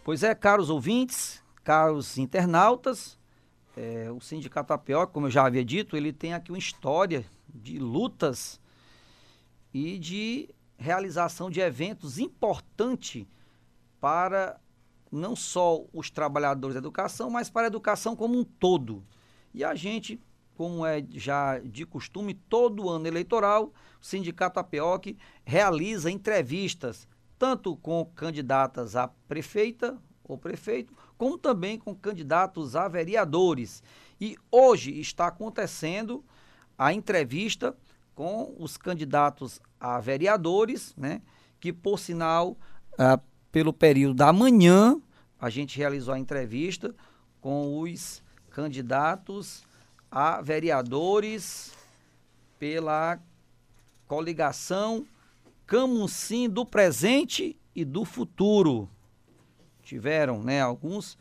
Pois 0.04 0.24
é, 0.24 0.34
caros 0.34 0.68
ouvintes, 0.68 1.40
caros 1.62 2.18
internautas, 2.18 3.16
é, 3.76 4.10
o 4.10 4.20
Sindicato 4.20 4.72
APO, 4.72 5.06
como 5.12 5.26
eu 5.26 5.30
já 5.30 5.46
havia 5.46 5.64
dito, 5.64 5.96
ele 5.96 6.12
tem 6.12 6.34
aqui 6.34 6.50
uma 6.50 6.58
história 6.58 7.24
de 7.48 7.78
lutas 7.78 8.60
e 9.72 9.98
de 9.98 10.50
realização 10.76 11.48
de 11.48 11.60
eventos 11.60 12.18
importantes 12.18 13.24
para 14.00 14.60
não 15.12 15.36
só 15.36 15.84
os 15.92 16.10
trabalhadores 16.10 16.74
da 16.74 16.78
educação, 16.78 17.28
mas 17.28 17.50
para 17.50 17.66
a 17.66 17.68
educação 17.68 18.16
como 18.16 18.38
um 18.38 18.42
todo. 18.42 19.04
E 19.52 19.62
a 19.62 19.74
gente, 19.74 20.18
como 20.56 20.86
é 20.86 21.04
já 21.10 21.58
de 21.58 21.84
costume, 21.84 22.32
todo 22.32 22.88
ano 22.88 23.06
eleitoral, 23.06 23.72
o 24.00 24.04
Sindicato 24.04 24.58
APOC 24.58 25.16
realiza 25.44 26.10
entrevistas, 26.10 27.06
tanto 27.38 27.76
com 27.76 28.06
candidatas 28.14 28.96
a 28.96 29.08
prefeita 29.28 29.98
ou 30.24 30.38
prefeito, 30.38 30.94
como 31.18 31.36
também 31.36 31.78
com 31.78 31.94
candidatos 31.94 32.74
a 32.74 32.88
vereadores. 32.88 33.82
E 34.18 34.36
hoje 34.50 34.98
está 34.98 35.26
acontecendo 35.26 36.24
a 36.78 36.92
entrevista 36.92 37.76
com 38.14 38.54
os 38.58 38.76
candidatos 38.76 39.60
a 39.78 40.00
vereadores, 40.00 40.94
né, 40.96 41.20
que 41.60 41.72
por 41.72 41.98
sinal 41.98 42.56
ah, 42.98 43.20
pelo 43.52 43.72
período 43.72 44.14
da 44.14 44.32
manhã, 44.32 44.98
a 45.38 45.50
gente 45.50 45.76
realizou 45.76 46.14
a 46.14 46.18
entrevista 46.18 46.94
com 47.40 47.78
os 47.80 48.22
candidatos 48.50 49.62
a 50.10 50.40
vereadores 50.40 51.72
pela 52.58 53.20
coligação 54.08 55.06
Camuncim 55.66 56.48
do 56.48 56.66
presente 56.66 57.56
e 57.74 57.84
do 57.84 58.04
futuro. 58.04 58.88
Tiveram, 59.82 60.42
né, 60.42 60.60
alguns 60.60 61.16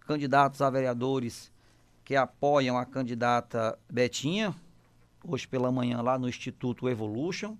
candidatos 0.00 0.62
a 0.62 0.70
vereadores 0.70 1.52
que 2.04 2.16
apoiam 2.16 2.78
a 2.78 2.84
candidata 2.84 3.78
Betinha, 3.88 4.54
hoje 5.22 5.46
pela 5.46 5.70
manhã 5.70 6.00
lá 6.00 6.18
no 6.18 6.28
Instituto 6.28 6.88
Evolution. 6.88 7.56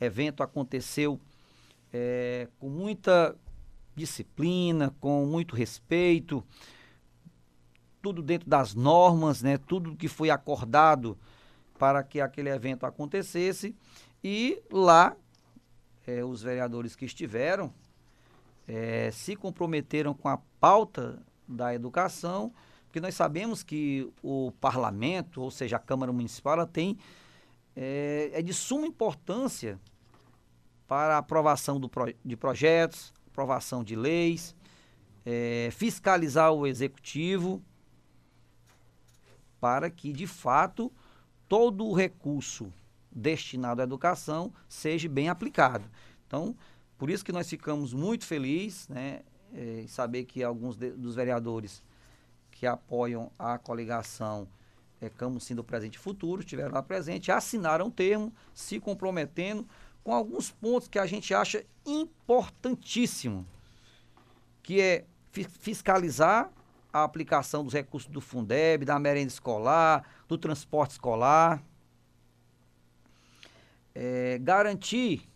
O 0.00 0.04
evento 0.04 0.42
aconteceu 0.42 1.18
é, 1.92 2.48
com 2.58 2.68
muita 2.68 3.34
disciplina, 3.94 4.94
com 5.00 5.26
muito 5.26 5.54
respeito, 5.54 6.44
tudo 8.00 8.22
dentro 8.22 8.48
das 8.48 8.74
normas, 8.74 9.42
né? 9.42 9.58
Tudo 9.58 9.96
que 9.96 10.08
foi 10.08 10.30
acordado 10.30 11.16
para 11.78 12.02
que 12.02 12.20
aquele 12.20 12.48
evento 12.48 12.84
acontecesse 12.84 13.74
e 14.22 14.62
lá 14.70 15.16
é, 16.06 16.24
os 16.24 16.42
vereadores 16.42 16.94
que 16.96 17.04
estiveram 17.04 17.72
é, 18.66 19.10
se 19.10 19.36
comprometeram 19.36 20.14
com 20.14 20.28
a 20.28 20.38
pauta 20.60 21.22
da 21.46 21.74
educação, 21.74 22.52
Porque 22.86 23.00
nós 23.00 23.14
sabemos 23.14 23.62
que 23.62 24.12
o 24.22 24.52
parlamento, 24.60 25.40
ou 25.40 25.50
seja, 25.50 25.76
a 25.76 25.78
Câmara 25.78 26.12
Municipal, 26.12 26.52
ela 26.54 26.66
tem 26.66 26.98
é, 27.74 28.30
é 28.34 28.42
de 28.42 28.52
suma 28.52 28.86
importância 28.86 29.80
para 30.86 31.14
a 31.14 31.18
aprovação 31.18 31.80
do, 31.80 31.90
de 32.22 32.36
projetos, 32.36 33.12
aprovação 33.32 33.82
de 33.82 33.96
leis, 33.96 34.54
é, 35.24 35.70
fiscalizar 35.72 36.52
o 36.52 36.66
executivo, 36.66 37.62
para 39.60 39.90
que, 39.90 40.12
de 40.12 40.26
fato, 40.26 40.92
todo 41.48 41.86
o 41.86 41.94
recurso 41.94 42.72
destinado 43.10 43.80
à 43.80 43.84
educação 43.84 44.52
seja 44.68 45.08
bem 45.08 45.28
aplicado. 45.28 45.84
Então, 46.26 46.54
por 46.98 47.10
isso 47.10 47.24
que 47.24 47.32
nós 47.32 47.48
ficamos 47.48 47.92
muito 47.92 48.26
felizes 48.26 48.88
né, 48.88 49.20
é, 49.54 49.82
em 49.82 49.86
saber 49.86 50.24
que 50.24 50.42
alguns 50.42 50.76
de, 50.76 50.90
dos 50.90 51.14
vereadores 51.14 51.82
que 52.50 52.66
apoiam 52.66 53.30
a 53.38 53.58
coligação 53.58 54.48
é, 55.00 55.08
Camusim 55.08 55.54
do 55.54 55.64
Presente 55.64 55.96
e 55.96 55.98
Futuro 55.98 56.40
estiveram 56.40 56.72
lá 56.72 56.82
presente, 56.82 57.32
assinaram 57.32 57.88
o 57.88 57.90
termo, 57.90 58.32
se 58.54 58.78
comprometendo 58.78 59.66
com 60.02 60.12
alguns 60.12 60.50
pontos 60.50 60.88
que 60.88 60.98
a 60.98 61.06
gente 61.06 61.34
acha 61.34 61.64
importantíssimo, 61.86 63.46
que 64.62 64.80
é 64.80 65.04
fiscalizar 65.60 66.50
a 66.92 67.04
aplicação 67.04 67.64
dos 67.64 67.72
recursos 67.72 68.10
do 68.10 68.20
Fundeb, 68.20 68.84
da 68.84 68.98
merenda 68.98 69.28
escolar, 69.28 70.04
do 70.28 70.36
transporte 70.36 70.92
escolar, 70.92 71.62
é, 73.94 74.38
garantir 74.38 75.28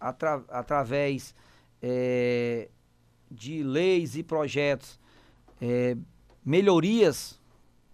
atra, 0.00 0.44
através 0.48 1.34
é, 1.82 2.68
de 3.30 3.62
leis 3.62 4.16
e 4.16 4.22
projetos 4.22 4.98
é, 5.60 5.96
melhorias 6.44 7.38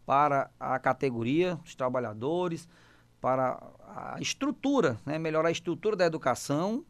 para 0.07 0.50
a 0.61 0.78
categoria 0.78 1.57
dos 1.57 1.75
trabalhadores, 1.75 2.69
para 3.25 3.59
a 3.88 4.21
estrutura, 4.21 5.00
né, 5.07 5.19
melhorar 5.19 5.49
a 5.49 5.50
estrutura 5.50 5.97
da 5.97 6.04
educação. 6.04 6.85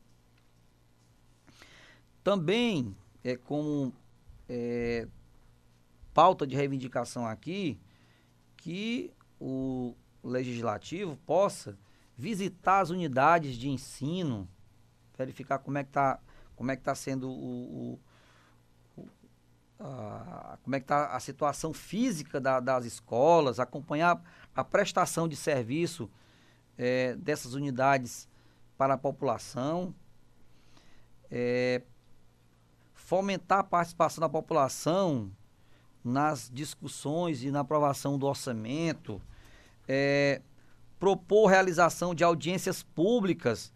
Também, 2.24 2.96
é, 3.22 3.36
como 3.36 3.92
é, 4.48 5.06
pauta 6.12 6.44
de 6.44 6.56
reivindicação 6.56 7.24
aqui, 7.24 7.78
que 8.56 9.12
o 9.40 9.94
legislativo 10.24 11.16
possa 11.24 11.78
visitar 12.18 12.80
as 12.80 12.90
unidades 12.90 13.54
de 13.54 13.68
ensino, 13.68 14.48
verificar 15.16 15.60
como 15.60 15.78
é 15.78 15.84
que 15.84 15.90
está 15.90 16.18
como 16.56 16.72
é 16.72 16.74
que 16.74 16.82
está 16.82 16.96
sendo 16.96 17.30
o, 17.30 18.00
o, 18.96 19.08
a, 19.78 20.58
como 20.64 20.74
é 20.74 20.80
que 20.80 20.84
está 20.84 21.14
a 21.14 21.20
situação 21.20 21.72
física 21.72 22.40
da, 22.40 22.58
das 22.58 22.84
escolas, 22.84 23.60
acompanhar 23.60 24.20
a 24.52 24.64
prestação 24.64 25.28
de 25.28 25.36
serviço 25.36 26.10
é, 26.76 27.14
dessas 27.16 27.54
unidades 27.54 28.28
para 28.76 28.94
a 28.94 28.98
população, 28.98 29.94
é, 31.30 31.82
fomentar 32.94 33.60
a 33.60 33.64
participação 33.64 34.20
da 34.20 34.28
população 34.28 35.30
nas 36.02 36.50
discussões 36.52 37.42
e 37.42 37.50
na 37.50 37.60
aprovação 37.60 38.18
do 38.18 38.26
orçamento, 38.26 39.20
é, 39.88 40.42
propor 40.98 41.46
realização 41.46 42.14
de 42.14 42.24
audiências 42.24 42.82
públicas 42.82 43.72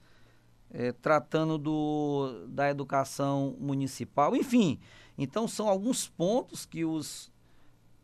é, 0.70 0.92
tratando 0.92 1.57
do, 1.57 2.46
da 2.49 2.70
educação 2.70 3.57
municipal, 3.59 4.37
enfim. 4.37 4.79
Então, 5.16 5.49
são 5.49 5.68
alguns 5.68 6.07
pontos 6.09 6.66
que 6.66 6.85
os 6.85 7.33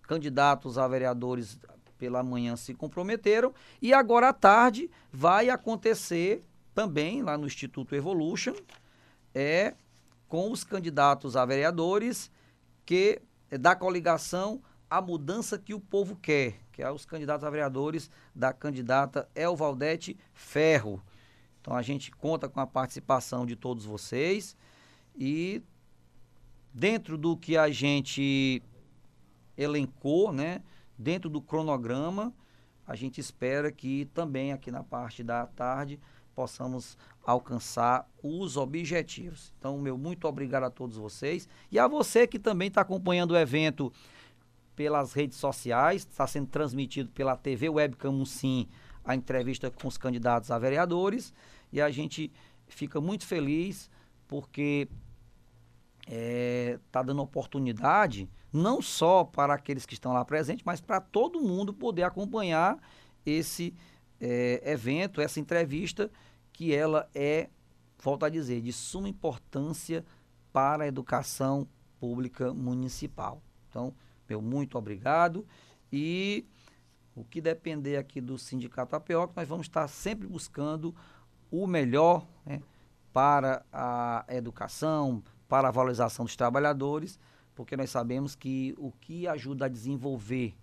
candidatos 0.02 0.78
a 0.78 0.86
vereadores 0.88 1.58
pela 2.04 2.22
manhã 2.22 2.54
se 2.54 2.74
comprometeram 2.74 3.54
e 3.80 3.94
agora 3.94 4.28
à 4.28 4.32
tarde 4.34 4.90
vai 5.10 5.48
acontecer 5.48 6.44
também 6.74 7.22
lá 7.22 7.38
no 7.38 7.46
Instituto 7.46 7.94
Evolution 7.94 8.52
é 9.34 9.72
com 10.28 10.52
os 10.52 10.64
candidatos 10.64 11.34
a 11.34 11.46
vereadores 11.46 12.30
que 12.84 13.22
é 13.50 13.56
da 13.56 13.74
coligação 13.74 14.60
a 14.90 15.00
mudança 15.00 15.58
que 15.58 15.72
o 15.72 15.80
povo 15.80 16.14
quer, 16.14 16.60
que 16.72 16.82
é 16.82 16.90
os 16.90 17.06
candidatos 17.06 17.42
a 17.42 17.48
vereadores 17.48 18.10
da 18.34 18.52
candidata 18.52 19.26
El 19.34 19.56
Valdete 19.56 20.14
Ferro. 20.34 21.02
Então 21.62 21.74
a 21.74 21.80
gente 21.80 22.10
conta 22.10 22.50
com 22.50 22.60
a 22.60 22.66
participação 22.66 23.46
de 23.46 23.56
todos 23.56 23.86
vocês 23.86 24.54
e 25.16 25.62
dentro 26.70 27.16
do 27.16 27.34
que 27.34 27.56
a 27.56 27.70
gente 27.70 28.62
elencou, 29.56 30.34
né, 30.34 30.60
dentro 30.98 31.28
do 31.28 31.40
cronograma, 31.40 32.32
a 32.86 32.94
gente 32.94 33.20
espera 33.20 33.72
que 33.72 34.06
também 34.12 34.52
aqui 34.52 34.70
na 34.70 34.82
parte 34.82 35.22
da 35.22 35.46
tarde 35.46 35.98
possamos 36.34 36.98
alcançar 37.24 38.08
os 38.22 38.56
objetivos. 38.56 39.52
Então, 39.58 39.78
meu 39.78 39.96
muito 39.96 40.26
obrigado 40.26 40.64
a 40.64 40.70
todos 40.70 40.96
vocês 40.96 41.48
e 41.70 41.78
a 41.78 41.86
você 41.86 42.26
que 42.26 42.38
também 42.38 42.68
está 42.68 42.80
acompanhando 42.80 43.30
o 43.30 43.36
evento 43.36 43.92
pelas 44.74 45.12
redes 45.12 45.38
sociais, 45.38 46.02
está 46.02 46.26
sendo 46.26 46.48
transmitido 46.48 47.08
pela 47.10 47.36
TV 47.36 47.68
Web 47.68 47.96
Camusim 47.96 48.68
a 49.04 49.14
entrevista 49.14 49.70
com 49.70 49.86
os 49.86 49.96
candidatos 49.96 50.50
a 50.50 50.58
vereadores 50.58 51.32
e 51.72 51.80
a 51.80 51.90
gente 51.90 52.32
fica 52.66 53.00
muito 53.00 53.26
feliz 53.26 53.90
porque 54.26 54.88
está 56.00 56.12
é, 56.12 56.78
tá 56.90 57.02
dando 57.02 57.22
oportunidade 57.22 58.28
não 58.54 58.80
só 58.80 59.24
para 59.24 59.52
aqueles 59.52 59.84
que 59.84 59.94
estão 59.94 60.12
lá 60.12 60.24
presentes, 60.24 60.64
mas 60.64 60.80
para 60.80 61.00
todo 61.00 61.40
mundo 61.40 61.74
poder 61.74 62.04
acompanhar 62.04 62.78
esse 63.26 63.74
é, 64.20 64.62
evento, 64.64 65.20
essa 65.20 65.40
entrevista 65.40 66.08
que 66.52 66.72
ela 66.72 67.10
é, 67.12 67.50
volto 68.00 68.24
a 68.24 68.28
dizer, 68.28 68.60
de 68.60 68.72
suma 68.72 69.08
importância 69.08 70.04
para 70.52 70.84
a 70.84 70.86
educação 70.86 71.66
pública 71.98 72.54
municipal. 72.54 73.42
Então, 73.68 73.92
meu 74.28 74.40
muito 74.40 74.78
obrigado 74.78 75.44
e 75.92 76.46
o 77.16 77.24
que 77.24 77.40
depender 77.40 77.96
aqui 77.96 78.20
do 78.20 78.38
Sindicato 78.38 78.94
APO, 78.94 79.32
nós 79.34 79.48
vamos 79.48 79.66
estar 79.66 79.88
sempre 79.88 80.28
buscando 80.28 80.94
o 81.50 81.66
melhor 81.66 82.24
né, 82.46 82.62
para 83.12 83.64
a 83.72 84.24
educação, 84.28 85.24
para 85.48 85.68
a 85.68 85.70
valorização 85.72 86.24
dos 86.24 86.36
trabalhadores, 86.36 87.18
porque 87.54 87.76
nós 87.76 87.90
sabemos 87.90 88.34
que 88.34 88.74
o 88.78 88.90
que 88.90 89.26
ajuda 89.26 89.66
a 89.66 89.68
desenvolver 89.68 90.54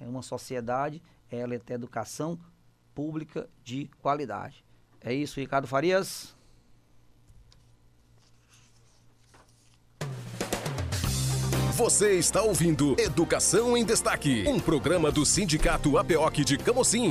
uma 0.00 0.22
sociedade 0.22 1.02
é 1.30 1.38
ela 1.38 1.58
ter 1.58 1.74
educação 1.74 2.38
pública 2.94 3.48
de 3.62 3.90
qualidade. 4.00 4.64
É 5.00 5.12
isso, 5.12 5.38
Ricardo 5.38 5.66
Farias. 5.66 6.36
Você 11.76 12.18
está 12.18 12.42
ouvindo 12.42 12.96
Educação 12.98 13.76
em 13.76 13.84
Destaque, 13.84 14.42
um 14.48 14.58
programa 14.58 15.12
do 15.12 15.24
Sindicato 15.24 15.96
APOC 15.96 16.44
de 16.44 16.58
Camocim. 16.58 17.10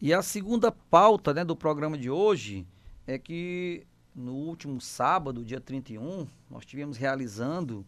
E 0.00 0.14
a 0.14 0.22
segunda 0.22 0.72
pauta 0.72 1.34
né, 1.34 1.44
do 1.44 1.54
programa 1.54 1.98
de 1.98 2.08
hoje 2.08 2.66
é 3.06 3.18
que 3.18 3.86
no 4.14 4.32
último 4.32 4.80
sábado, 4.80 5.44
dia 5.44 5.60
31, 5.60 6.26
nós 6.50 6.64
tivemos 6.64 6.96
realizando 6.96 7.84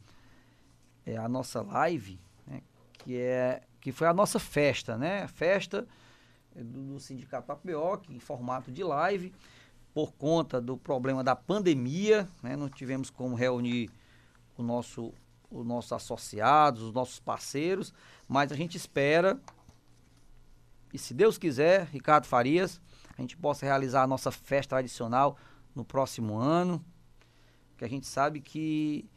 é, 1.04 1.16
a 1.16 1.28
nossa 1.28 1.62
live, 1.62 2.18
né, 2.46 2.62
que, 2.92 3.16
é, 3.16 3.62
que 3.80 3.92
foi 3.92 4.06
a 4.06 4.14
nossa 4.14 4.38
festa, 4.38 4.96
né? 4.96 5.26
Festa 5.26 5.86
do, 6.54 6.94
do 6.94 7.00
Sindicato 7.00 7.50
APO, 7.50 8.02
em 8.10 8.18
formato 8.18 8.70
de 8.70 8.84
live, 8.84 9.32
por 9.92 10.12
conta 10.12 10.60
do 10.60 10.76
problema 10.76 11.22
da 11.22 11.36
pandemia, 11.36 12.28
né, 12.42 12.56
não 12.56 12.68
tivemos 12.68 13.10
como 13.10 13.34
reunir 13.34 13.90
o 14.56 14.62
nosso, 14.62 15.12
os 15.50 15.66
nossos 15.66 15.92
associados, 15.92 16.82
os 16.82 16.92
nossos 16.92 17.18
parceiros, 17.18 17.92
mas 18.28 18.52
a 18.52 18.56
gente 18.56 18.76
espera, 18.76 19.38
e 20.92 20.98
se 20.98 21.12
Deus 21.12 21.36
quiser, 21.36 21.86
Ricardo 21.86 22.26
Farias, 22.26 22.80
a 23.16 23.20
gente 23.20 23.36
possa 23.36 23.66
realizar 23.66 24.02
a 24.02 24.06
nossa 24.06 24.30
festa 24.30 24.76
tradicional 24.76 25.36
no 25.74 25.84
próximo 25.84 26.38
ano, 26.38 26.84
que 27.76 27.84
a 27.84 27.88
gente 27.88 28.06
sabe 28.06 28.40
que 28.40 29.08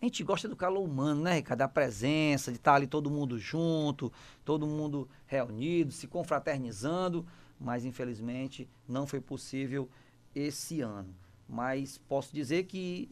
a 0.00 0.04
gente 0.04 0.22
gosta 0.22 0.46
do 0.48 0.54
calor 0.54 0.82
humano, 0.82 1.22
né, 1.22 1.34
Ricardo? 1.34 1.58
Da 1.58 1.68
presença, 1.68 2.52
de 2.52 2.58
estar 2.58 2.74
ali 2.74 2.86
todo 2.86 3.10
mundo 3.10 3.38
junto, 3.38 4.12
todo 4.44 4.66
mundo 4.66 5.08
reunido, 5.26 5.90
se 5.90 6.06
confraternizando, 6.06 7.26
mas 7.58 7.84
infelizmente 7.84 8.68
não 8.86 9.06
foi 9.06 9.20
possível 9.20 9.88
esse 10.34 10.82
ano. 10.82 11.14
Mas 11.48 11.96
posso 11.96 12.34
dizer 12.34 12.64
que 12.64 13.10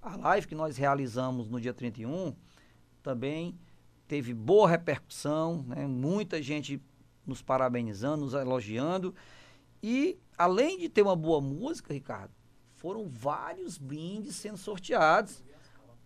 a 0.00 0.16
live 0.16 0.46
que 0.46 0.54
nós 0.54 0.76
realizamos 0.76 1.48
no 1.48 1.60
dia 1.60 1.74
31 1.74 2.34
também 3.02 3.58
teve 4.08 4.32
boa 4.32 4.68
repercussão, 4.68 5.64
né? 5.68 5.86
muita 5.86 6.42
gente 6.42 6.80
nos 7.26 7.42
parabenizando, 7.42 8.24
nos 8.24 8.34
elogiando. 8.34 9.14
E 9.82 10.18
além 10.38 10.78
de 10.78 10.88
ter 10.88 11.02
uma 11.02 11.16
boa 11.16 11.40
música, 11.40 11.92
Ricardo, 11.92 12.32
foram 12.76 13.08
vários 13.08 13.78
brindes 13.78 14.36
sendo 14.36 14.56
sorteados 14.56 15.42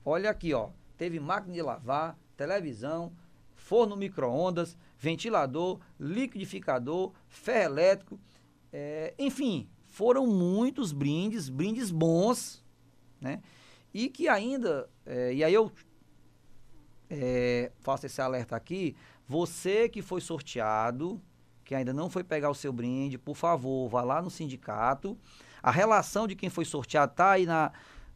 Olha 0.08 0.30
aqui, 0.30 0.54
ó. 0.54 0.70
Teve 0.96 1.18
máquina 1.18 1.52
de 1.52 1.60
lavar, 1.60 2.16
televisão, 2.36 3.12
forno 3.56 3.96
micro-ondas, 3.96 4.78
ventilador, 4.96 5.80
liquidificador, 5.98 7.12
ferro 7.26 7.72
elétrico, 7.72 8.20
é, 8.72 9.12
enfim, 9.18 9.68
foram 9.84 10.24
muitos 10.24 10.92
brindes, 10.92 11.48
brindes 11.48 11.90
bons, 11.90 12.64
né? 13.20 13.42
E 13.92 14.08
que 14.08 14.28
ainda, 14.28 14.88
é, 15.04 15.34
e 15.34 15.42
aí 15.42 15.52
eu 15.52 15.72
é, 17.10 17.72
faço 17.80 18.06
esse 18.06 18.22
alerta 18.22 18.54
aqui, 18.54 18.94
você 19.26 19.88
que 19.88 20.02
foi 20.02 20.20
sorteado, 20.20 21.20
que 21.66 21.74
ainda 21.74 21.92
não 21.92 22.09
foi 22.09 22.22
pegar 22.22 22.48
o 22.48 22.55
seu 22.55 22.72
brinde, 22.72 23.18
por 23.18 23.35
favor, 23.35 23.88
vá 23.88 24.00
lá 24.00 24.22
no 24.22 24.31
sindicato. 24.31 25.18
A 25.61 25.72
relação 25.72 26.29
de 26.29 26.37
quem 26.37 26.48
foi 26.48 26.64
sorteado 26.64 27.11
está 27.11 27.33
aí 27.33 27.44
na, 27.44 27.72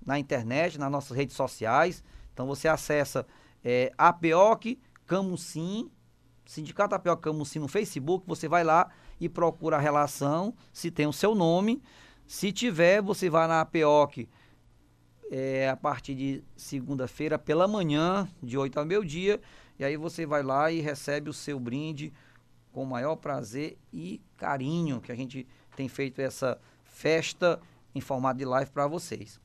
na 0.07 0.21
internet, 0.21 0.79
nas 0.79 0.91
nossas 0.91 1.17
redes 1.17 1.35
sociais. 1.35 2.03
Então 2.33 2.47
você 2.47 2.69
acessa 2.69 3.27
é, 3.63 3.93
APOC 3.99 4.79
Camusim, 5.05 5.91
Sindicato 6.47 6.95
APOC 6.95 7.23
Camusim 7.23 7.59
no 7.59 7.67
Facebook, 7.67 8.25
você 8.25 8.49
vai 8.49 8.63
lá 8.63 8.89
e 9.21 9.29
procura 9.29 9.77
a 9.77 9.81
relação, 9.81 10.55
se 10.73 10.89
tem 10.89 11.09
o 11.09 11.13
seu 11.13 11.35
nome. 11.35 11.83
Se 12.29 12.53
tiver, 12.53 13.03
você 13.03 13.29
vai 13.29 13.49
na 13.49 13.63
APOC 13.63 14.29
é, 15.29 15.69
a 15.69 15.77
partir 15.77 16.15
de 16.15 16.45
segunda-feira 16.57 17.37
pela 17.37 17.67
manhã, 17.67 18.29
de 18.41 18.57
8 18.57 18.79
ao 18.79 18.87
meio-dia, 18.87 19.41
e 19.77 19.85
aí 19.85 19.97
você 19.97 20.25
vai 20.25 20.45
lá 20.45 20.71
e 20.71 20.81
recebe 20.81 21.29
o 21.29 21.33
seu 21.33 21.59
brinde 21.59 22.13
com 22.73 22.83
o 22.83 22.87
maior 22.87 23.17
prazer 23.17 23.79
e 23.93 24.21
carinho 24.37 25.01
que 25.01 25.13
a 25.13 25.15
gente 25.15 25.47
tem 25.77 25.89
feito 25.89 26.21
essa 26.21 26.61
festa 26.85 27.61
em 27.95 28.01
formato 28.01 28.39
de 28.39 28.45
live 28.45 28.71
para 28.71 28.87
vocês. 28.87 29.41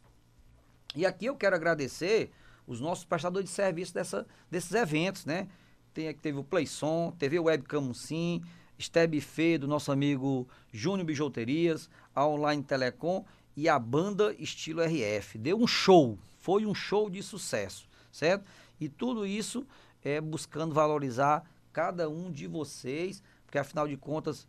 E 0.96 1.06
aqui 1.06 1.26
eu 1.26 1.36
quero 1.36 1.56
agradecer 1.56 2.32
os 2.68 2.80
nossos 2.80 3.06
prestadores 3.06 3.50
de 3.50 3.56
serviço 3.56 3.94
dessa, 3.94 4.26
desses 4.50 4.72
eventos, 4.74 5.26
né? 5.26 5.48
Tem, 5.94 6.14
teve 6.14 6.38
o 6.38 6.44
Playson, 6.44 7.12
teve 7.18 7.40
o 7.40 7.44
Webcam 7.44 7.94
Sim, 7.94 8.42
Steb 8.80 9.20
Fê, 9.22 9.58
do 9.58 9.68
nosso 9.68 9.92
amigo 9.92 10.48
Júnior 10.72 11.06
Bijuterias, 11.06 11.90
a 12.14 12.26
Online 12.26 12.64
Telecom 12.64 13.24
e 13.56 13.70
a 13.70 13.80
banda 13.80 14.36
Estilo 14.38 14.82
RF. 14.82 15.38
Deu 15.38 15.58
um 15.58 15.68
show, 15.68 16.18
foi 16.38 16.66
um 16.66 16.74
show 16.74 17.10
de 17.10 17.24
sucesso, 17.24 17.88
certo? 18.12 18.46
E 18.80 18.90
tudo 18.90 19.26
isso 19.26 19.66
é 20.04 20.20
buscando 20.20 20.74
valorizar 20.74 21.44
cada 21.76 22.10
um 22.10 22.32
de 22.32 22.48
vocês, 22.48 23.22
porque 23.46 23.58
afinal 23.58 23.86
de 23.86 23.98
contas, 23.98 24.48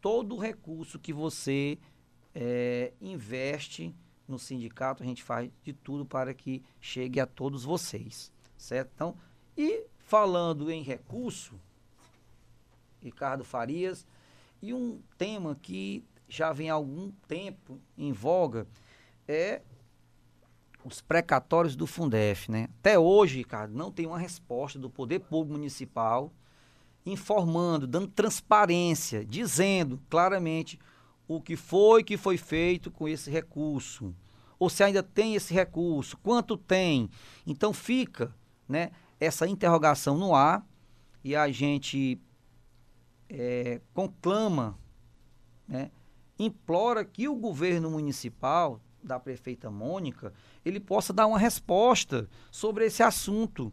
todo 0.00 0.36
recurso 0.36 0.96
que 0.96 1.12
você 1.12 1.76
é, 2.32 2.92
investe 3.00 3.92
no 4.28 4.38
sindicato, 4.38 5.02
a 5.02 5.06
gente 5.06 5.24
faz 5.24 5.50
de 5.64 5.72
tudo 5.72 6.06
para 6.06 6.32
que 6.32 6.62
chegue 6.80 7.18
a 7.18 7.26
todos 7.26 7.64
vocês, 7.64 8.32
certo? 8.56 8.92
Então, 8.94 9.16
e 9.58 9.88
falando 9.98 10.70
em 10.70 10.84
recurso, 10.84 11.60
Ricardo 13.00 13.42
Farias, 13.42 14.06
e 14.62 14.72
um 14.72 15.02
tema 15.18 15.58
que 15.60 16.04
já 16.28 16.52
vem 16.52 16.70
há 16.70 16.74
algum 16.74 17.10
tempo 17.26 17.80
em 17.98 18.12
voga 18.12 18.68
é 19.26 19.62
os 20.84 21.00
precatórios 21.00 21.74
do 21.74 21.88
Fundef, 21.88 22.48
né? 22.48 22.68
Até 22.78 22.96
hoje, 22.96 23.38
Ricardo, 23.38 23.74
não 23.74 23.90
tem 23.90 24.06
uma 24.06 24.18
resposta 24.18 24.78
do 24.78 24.88
Poder 24.88 25.18
Público 25.18 25.58
Municipal 25.58 26.32
informando, 27.04 27.86
dando 27.86 28.08
transparência, 28.08 29.24
dizendo 29.24 30.00
claramente 30.08 30.78
o 31.26 31.40
que 31.40 31.56
foi 31.56 32.04
que 32.04 32.16
foi 32.16 32.36
feito 32.36 32.90
com 32.90 33.08
esse 33.08 33.30
recurso, 33.30 34.14
ou 34.58 34.70
se 34.70 34.84
ainda 34.84 35.02
tem 35.02 35.34
esse 35.34 35.52
recurso, 35.52 36.16
quanto 36.18 36.56
tem. 36.56 37.08
Então 37.46 37.72
fica, 37.72 38.34
né, 38.68 38.90
essa 39.18 39.46
interrogação 39.46 40.16
no 40.16 40.34
ar 40.34 40.66
e 41.24 41.34
a 41.34 41.50
gente 41.50 42.20
é, 43.28 43.80
conclama, 43.92 44.78
né, 45.66 45.90
implora 46.38 47.04
que 47.04 47.28
o 47.28 47.34
governo 47.34 47.90
municipal 47.90 48.80
da 49.02 49.18
prefeita 49.18 49.70
Mônica 49.70 50.32
ele 50.64 50.78
possa 50.78 51.12
dar 51.12 51.26
uma 51.26 51.38
resposta 51.38 52.28
sobre 52.50 52.86
esse 52.86 53.02
assunto, 53.02 53.72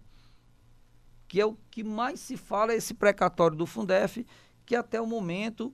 que 1.29 1.39
é 1.39 1.45
o 1.45 1.55
que 1.69 1.83
mais 1.83 2.19
se 2.19 2.35
fala, 2.35 2.73
esse 2.73 2.93
precatório 2.93 3.55
do 3.55 3.67
Fundef, 3.67 4.25
que 4.65 4.75
até 4.75 4.99
o 4.99 5.05
momento 5.05 5.73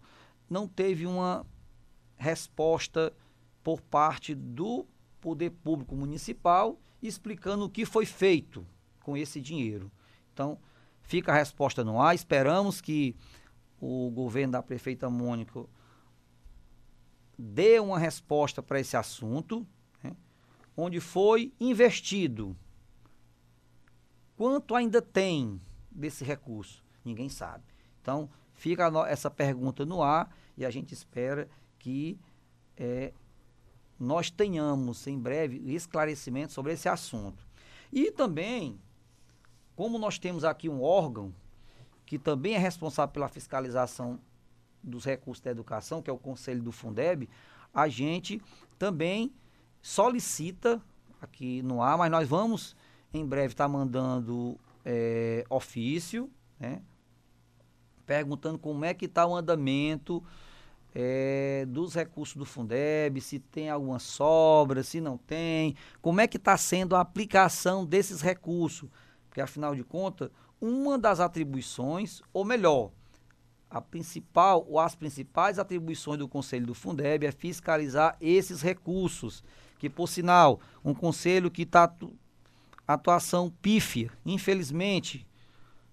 não 0.49 0.67
teve 0.67 1.07
uma 1.07 1.45
resposta 2.17 3.11
por 3.63 3.81
parte 3.81 4.35
do 4.35 4.85
poder 5.19 5.49
público 5.49 5.95
municipal 5.95 6.79
explicando 7.01 7.65
o 7.65 7.69
que 7.69 7.85
foi 7.85 8.05
feito 8.05 8.67
com 9.01 9.15
esse 9.15 9.39
dinheiro. 9.39 9.89
Então, 10.33 10.59
fica 11.01 11.31
a 11.31 11.35
resposta 11.35 11.83
no 11.83 12.01
ar. 12.01 12.13
Esperamos 12.13 12.81
que 12.81 13.15
o 13.79 14.11
governo 14.11 14.53
da 14.53 14.63
prefeita 14.63 15.09
Mônica 15.09 15.65
dê 17.37 17.79
uma 17.79 17.97
resposta 17.97 18.61
para 18.61 18.79
esse 18.79 18.97
assunto, 18.97 19.65
onde 20.75 20.99
foi 20.99 21.53
investido. 21.59 22.57
Quanto 24.37 24.75
ainda 24.75 25.01
tem 25.01 25.61
desse 25.89 26.23
recurso? 26.23 26.83
Ninguém 27.03 27.29
sabe. 27.29 27.63
Então, 28.01 28.29
fica 28.53 28.91
essa 29.07 29.29
pergunta 29.29 29.85
no 29.85 30.01
ar 30.03 30.35
e 30.57 30.65
a 30.65 30.69
gente 30.69 30.93
espera 30.93 31.47
que 31.79 32.19
é, 32.77 33.13
nós 33.99 34.29
tenhamos 34.29 35.07
em 35.07 35.17
breve 35.17 35.57
esclarecimento 35.73 36.51
sobre 36.51 36.73
esse 36.73 36.89
assunto. 36.89 37.45
E 37.91 38.11
também, 38.11 38.79
como 39.75 39.97
nós 39.97 40.19
temos 40.19 40.43
aqui 40.43 40.67
um 40.67 40.81
órgão 40.81 41.33
que 42.05 42.19
também 42.19 42.55
é 42.55 42.57
responsável 42.57 43.13
pela 43.13 43.27
fiscalização 43.27 44.19
dos 44.83 45.05
recursos 45.05 45.43
da 45.43 45.51
educação, 45.51 46.01
que 46.01 46.09
é 46.09 46.13
o 46.13 46.17
Conselho 46.17 46.61
do 46.61 46.71
Fundeb, 46.71 47.27
a 47.73 47.87
gente 47.87 48.41
também 48.77 49.33
solicita 49.81 50.81
aqui 51.21 51.61
no 51.61 51.81
ar, 51.81 51.97
mas 51.97 52.11
nós 52.11 52.27
vamos 52.27 52.75
em 53.17 53.25
breve 53.25 53.53
estar 53.53 53.65
tá 53.65 53.69
mandando 53.69 54.57
é, 54.83 55.43
ofício, 55.49 56.29
né? 56.59 56.81
Perguntando 58.05 58.59
como 58.59 58.85
é 58.85 58.93
que 58.93 59.05
está 59.05 59.25
o 59.25 59.35
andamento 59.35 60.23
é, 60.93 61.65
dos 61.67 61.93
recursos 61.93 62.35
do 62.35 62.45
Fundeb, 62.45 63.19
se 63.19 63.39
tem 63.39 63.69
alguma 63.69 63.99
sobra, 63.99 64.83
se 64.83 65.01
não 65.01 65.17
tem, 65.17 65.75
como 66.01 66.21
é 66.21 66.27
que 66.27 66.37
está 66.37 66.55
sendo 66.55 66.95
a 66.95 67.01
aplicação 67.01 67.85
desses 67.85 68.21
recursos. 68.21 68.89
Porque, 69.27 69.41
afinal 69.41 69.75
de 69.75 69.83
contas, 69.83 70.29
uma 70.61 70.97
das 70.97 71.19
atribuições, 71.19 72.21
ou 72.31 72.45
melhor, 72.45 72.91
a 73.69 73.81
principal 73.81 74.65
ou 74.69 74.79
as 74.79 74.95
principais 74.95 75.57
atribuições 75.57 76.19
do 76.19 76.27
Conselho 76.27 76.67
do 76.67 76.75
Fundeb 76.75 77.25
é 77.25 77.31
fiscalizar 77.31 78.15
esses 78.21 78.61
recursos 78.61 79.43
que 79.77 79.89
por 79.89 80.07
sinal, 80.07 80.59
um 80.83 80.93
conselho 80.93 81.51
que 81.51 81.63
está 81.63 81.93
atuação 82.87 83.51
pífia, 83.61 84.11
infelizmente, 84.25 85.27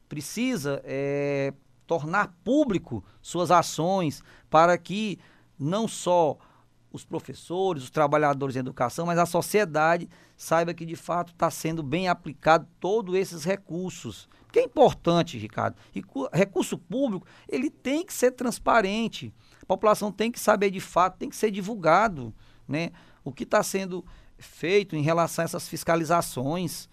precisa 0.08 0.82
é, 0.84 1.52
tornar 1.86 2.34
público 2.44 3.04
suas 3.20 3.50
ações 3.50 4.22
para 4.50 4.76
que 4.76 5.18
não 5.58 5.88
só 5.88 6.36
os 6.92 7.04
professores, 7.04 7.84
os 7.84 7.90
trabalhadores 7.90 8.54
em 8.54 8.58
educação, 8.58 9.06
mas 9.06 9.18
a 9.18 9.24
sociedade 9.24 10.08
saiba 10.36 10.74
que 10.74 10.84
de 10.84 10.96
fato 10.96 11.32
está 11.32 11.50
sendo 11.50 11.82
bem 11.82 12.08
aplicado 12.08 12.66
todos 12.78 13.14
esses 13.14 13.44
recursos. 13.44 14.28
Que 14.52 14.58
é 14.58 14.64
importante, 14.64 15.38
Ricardo. 15.38 15.76
Recurso 16.32 16.76
público, 16.76 17.26
ele 17.48 17.70
tem 17.70 18.04
que 18.04 18.12
ser 18.12 18.32
transparente. 18.32 19.32
A 19.62 19.66
população 19.66 20.12
tem 20.12 20.30
que 20.30 20.38
saber 20.38 20.70
de 20.70 20.80
fato, 20.80 21.16
tem 21.16 21.30
que 21.30 21.36
ser 21.36 21.50
divulgado, 21.50 22.34
né? 22.68 22.90
o 23.24 23.32
que 23.32 23.44
está 23.44 23.62
sendo 23.62 24.04
feito 24.42 24.96
em 24.96 25.02
relação 25.02 25.42
a 25.42 25.46
essas 25.46 25.68
fiscalizações. 25.68 26.88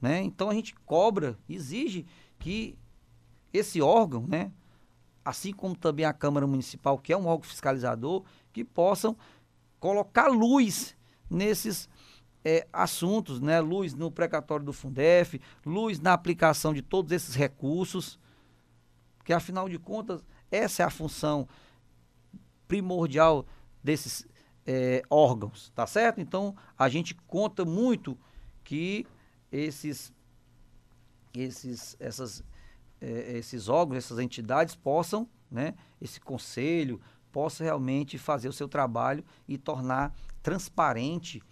Né? 0.00 0.22
Então 0.22 0.50
a 0.50 0.54
gente 0.54 0.74
cobra, 0.84 1.38
exige 1.48 2.04
que 2.38 2.76
esse 3.52 3.80
órgão, 3.80 4.26
né, 4.26 4.50
assim 5.24 5.52
como 5.52 5.76
também 5.76 6.04
a 6.04 6.12
Câmara 6.12 6.46
Municipal, 6.46 6.98
que 6.98 7.12
é 7.12 7.16
um 7.16 7.26
órgão 7.26 7.48
fiscalizador, 7.48 8.24
que 8.52 8.64
possam 8.64 9.16
colocar 9.78 10.28
luz 10.28 10.96
nesses 11.30 11.88
é, 12.44 12.66
assuntos, 12.72 13.40
né? 13.40 13.60
luz 13.60 13.94
no 13.94 14.10
precatório 14.10 14.64
do 14.64 14.72
Fundef, 14.72 15.40
luz 15.64 16.00
na 16.00 16.12
aplicação 16.12 16.74
de 16.74 16.82
todos 16.82 17.12
esses 17.12 17.34
recursos, 17.34 18.18
que 19.24 19.32
afinal 19.32 19.68
de 19.68 19.78
contas 19.78 20.24
essa 20.50 20.82
é 20.82 20.86
a 20.86 20.90
função 20.90 21.48
primordial 22.66 23.46
desses 23.82 24.26
é, 24.66 25.02
órgãos, 25.10 25.72
tá 25.74 25.86
certo? 25.86 26.20
Então 26.20 26.54
a 26.78 26.88
gente 26.88 27.14
conta 27.26 27.64
muito 27.64 28.16
que 28.64 29.06
esses, 29.50 30.12
esses, 31.34 31.96
essas, 31.98 32.44
é, 33.00 33.38
esses 33.38 33.68
órgãos, 33.68 33.98
essas 33.98 34.18
entidades 34.18 34.74
possam, 34.74 35.28
né, 35.50 35.74
esse 36.00 36.20
conselho 36.20 37.00
possa 37.30 37.64
realmente 37.64 38.18
fazer 38.18 38.48
o 38.48 38.52
seu 38.52 38.68
trabalho 38.68 39.24
e 39.48 39.56
tornar 39.56 40.14
transparente 40.42 41.42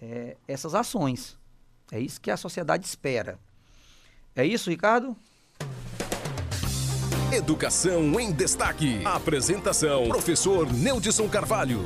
é, 0.00 0.36
essas 0.48 0.74
ações, 0.74 1.38
É 1.92 1.98
isso 1.98 2.20
que 2.20 2.30
a 2.30 2.36
sociedade 2.36 2.86
espera. 2.86 3.38
É 4.34 4.44
isso, 4.46 4.70
Ricardo? 4.70 5.16
Educação 7.32 8.18
em 8.18 8.32
Destaque. 8.32 9.04
Apresentação: 9.04 10.08
Professor 10.08 10.72
Neudson 10.72 11.28
Carvalho. 11.28 11.80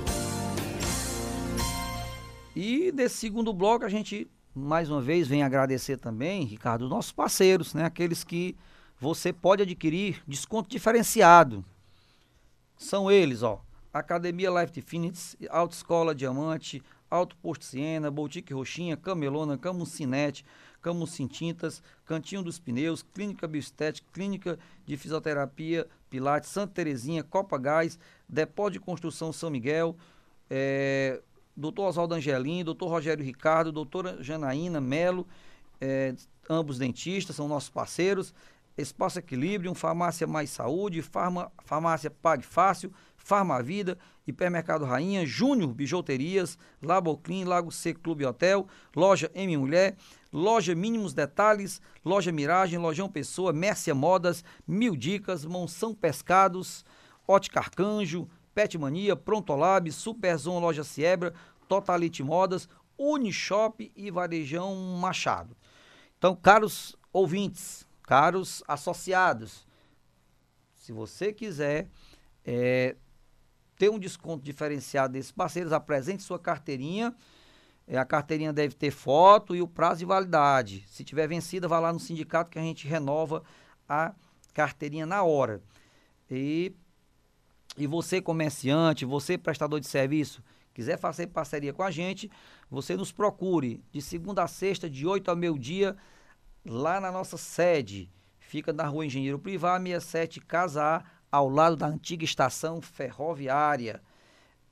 E 2.54 2.92
nesse 2.92 3.16
segundo 3.16 3.52
bloco 3.52 3.84
a 3.84 3.88
gente 3.88 4.30
mais 4.54 4.88
uma 4.88 5.00
vez 5.00 5.26
vem 5.26 5.42
agradecer 5.42 5.96
também, 5.96 6.44
Ricardo, 6.44 6.88
nossos 6.88 7.10
parceiros, 7.10 7.74
né? 7.74 7.84
Aqueles 7.84 8.22
que 8.22 8.56
você 9.00 9.32
pode 9.32 9.62
adquirir 9.62 10.22
desconto 10.26 10.70
diferenciado. 10.70 11.64
São 12.76 13.10
eles, 13.10 13.42
ó. 13.42 13.60
Academia 13.92 14.50
Life 14.50 14.80
Fitness, 14.80 15.36
Autoescola 15.50 16.14
Diamante, 16.14 16.82
Alto 17.10 17.36
Posto 17.36 17.64
Siena, 17.64 18.10
Boutique 18.10 18.54
Roxinha, 18.54 18.96
Camelona, 18.96 19.58
Camucinete, 19.58 20.44
Camucin 20.80 21.26
Tintas, 21.26 21.82
Cantinho 22.04 22.42
dos 22.42 22.58
Pneus, 22.58 23.02
Clínica 23.02 23.48
Bioestética, 23.48 24.06
Clínica 24.12 24.58
de 24.84 24.96
Fisioterapia, 24.96 25.86
Pilates, 26.10 26.50
Santa 26.50 26.74
Terezinha, 26.74 27.24
Copa 27.24 27.58
Gás, 27.58 27.98
Depósito 28.28 28.80
de 28.80 28.80
Construção 28.80 29.32
São 29.32 29.50
Miguel, 29.50 29.96
é, 30.50 31.20
doutor 31.56 31.88
Oswaldo 31.88 32.14
Angelim, 32.14 32.64
doutor 32.64 32.88
Rogério 32.88 33.24
Ricardo, 33.24 33.72
doutora 33.72 34.22
Janaína 34.22 34.80
Melo, 34.80 35.26
é, 35.80 36.14
ambos 36.48 36.78
dentistas, 36.78 37.36
são 37.36 37.48
nossos 37.48 37.70
parceiros, 37.70 38.34
Espaço 38.76 39.20
Equilíbrio, 39.20 39.72
Farmácia 39.74 40.26
Mais 40.26 40.50
Saúde, 40.50 41.00
Farma, 41.00 41.50
Farmácia 41.64 42.10
Pague 42.10 42.44
Fácil, 42.44 42.92
Farmavida, 43.16 43.96
Hipermercado 44.26 44.84
Rainha, 44.84 45.24
Júnior 45.24 45.72
Bijuterias, 45.72 46.58
Laboclin, 46.82 47.44
Lago 47.44 47.70
Seco 47.70 48.00
Clube 48.00 48.26
Hotel, 48.26 48.66
Loja 48.94 49.30
M 49.34 49.56
Mulher, 49.56 49.96
Loja 50.32 50.74
Mínimos 50.74 51.14
Detalhes, 51.14 51.80
Loja 52.04 52.32
Miragem, 52.32 52.78
Lojão 52.78 53.08
Pessoa, 53.08 53.52
Mércia 53.52 53.94
Modas, 53.94 54.42
Mil 54.66 54.96
Dicas, 54.96 55.44
Monção 55.44 55.94
Pescados, 55.94 56.84
Ótica 57.26 57.60
Arcanjo, 57.60 58.28
Pet 58.54 58.78
Mania, 58.78 59.16
Prontolab, 59.16 59.90
Superzon 59.90 60.58
Loja 60.60 60.84
Siebra, 60.84 61.34
Totalite 61.68 62.22
Modas, 62.22 62.68
Unishop 62.96 63.90
e 63.96 64.10
Varejão 64.10 64.74
Machado. 65.00 65.56
Então, 66.16 66.36
caros 66.36 66.96
ouvintes, 67.12 67.86
caros 68.02 68.62
associados, 68.68 69.66
se 70.84 70.92
você 70.92 71.32
quiser 71.32 71.88
é, 72.44 72.94
ter 73.78 73.88
um 73.88 73.98
desconto 73.98 74.44
diferenciado 74.44 75.14
desses 75.14 75.32
parceiros, 75.32 75.72
apresente 75.72 76.22
sua 76.22 76.38
carteirinha. 76.38 77.14
É, 77.86 77.96
a 77.96 78.04
carteirinha 78.04 78.52
deve 78.52 78.74
ter 78.74 78.90
foto 78.90 79.56
e 79.56 79.62
o 79.62 79.66
prazo 79.66 80.00
de 80.00 80.04
validade. 80.04 80.84
Se 80.86 81.02
tiver 81.02 81.26
vencida, 81.26 81.66
vá 81.66 81.78
lá 81.78 81.90
no 81.90 81.98
sindicato 81.98 82.50
que 82.50 82.58
a 82.58 82.62
gente 82.62 82.86
renova 82.86 83.42
a 83.88 84.14
carteirinha 84.52 85.06
na 85.06 85.22
hora. 85.22 85.62
E, 86.30 86.74
e 87.76 87.86
você, 87.86 88.20
comerciante, 88.20 89.04
você, 89.04 89.36
prestador 89.36 89.80
de 89.80 89.86
serviço, 89.86 90.42
quiser 90.72 90.98
fazer 90.98 91.28
parceria 91.28 91.72
com 91.72 91.82
a 91.82 91.90
gente, 91.90 92.30
você 92.70 92.96
nos 92.96 93.12
procure 93.12 93.82
de 93.90 94.00
segunda 94.00 94.42
a 94.42 94.48
sexta, 94.48 94.88
de 94.88 95.06
8 95.06 95.30
ao 95.30 95.36
meio-dia, 95.36 95.96
lá 96.64 97.00
na 97.00 97.10
nossa 97.10 97.36
sede. 97.36 98.10
Fica 98.38 98.72
na 98.72 98.86
rua 98.86 99.06
Engenheiro 99.06 99.38
Privar, 99.38 99.80
67 99.80 100.40
Casa 100.40 100.82
A, 100.82 101.04
ao 101.30 101.48
lado 101.48 101.76
da 101.76 101.86
antiga 101.86 102.24
estação 102.24 102.80
ferroviária. 102.80 104.00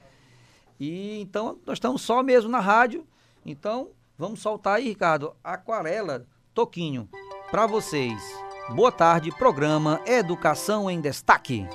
E 0.81 1.21
então 1.21 1.61
nós 1.67 1.77
estamos 1.77 2.01
só 2.01 2.23
mesmo 2.23 2.49
na 2.49 2.61
rádio. 2.61 3.07
Então 3.45 3.91
vamos 4.17 4.41
soltar 4.41 4.77
aí, 4.77 4.89
Ricardo, 4.89 5.37
Aquarela 5.45 6.27
Toquinho 6.55 7.07
para 7.51 7.67
vocês. 7.67 8.48
Boa 8.71 8.93
tarde, 8.93 9.33
programa 9.33 9.99
Educação 10.05 10.91
em 10.91 11.01
Destaque. 11.01 11.67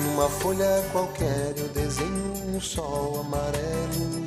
Numa 0.00 0.28
folha 0.28 0.66
qualquer 0.90 1.54
eu 1.56 1.68
desenho 1.68 2.32
um 2.48 2.60
sol 2.60 3.20
amarelo. 3.20 4.24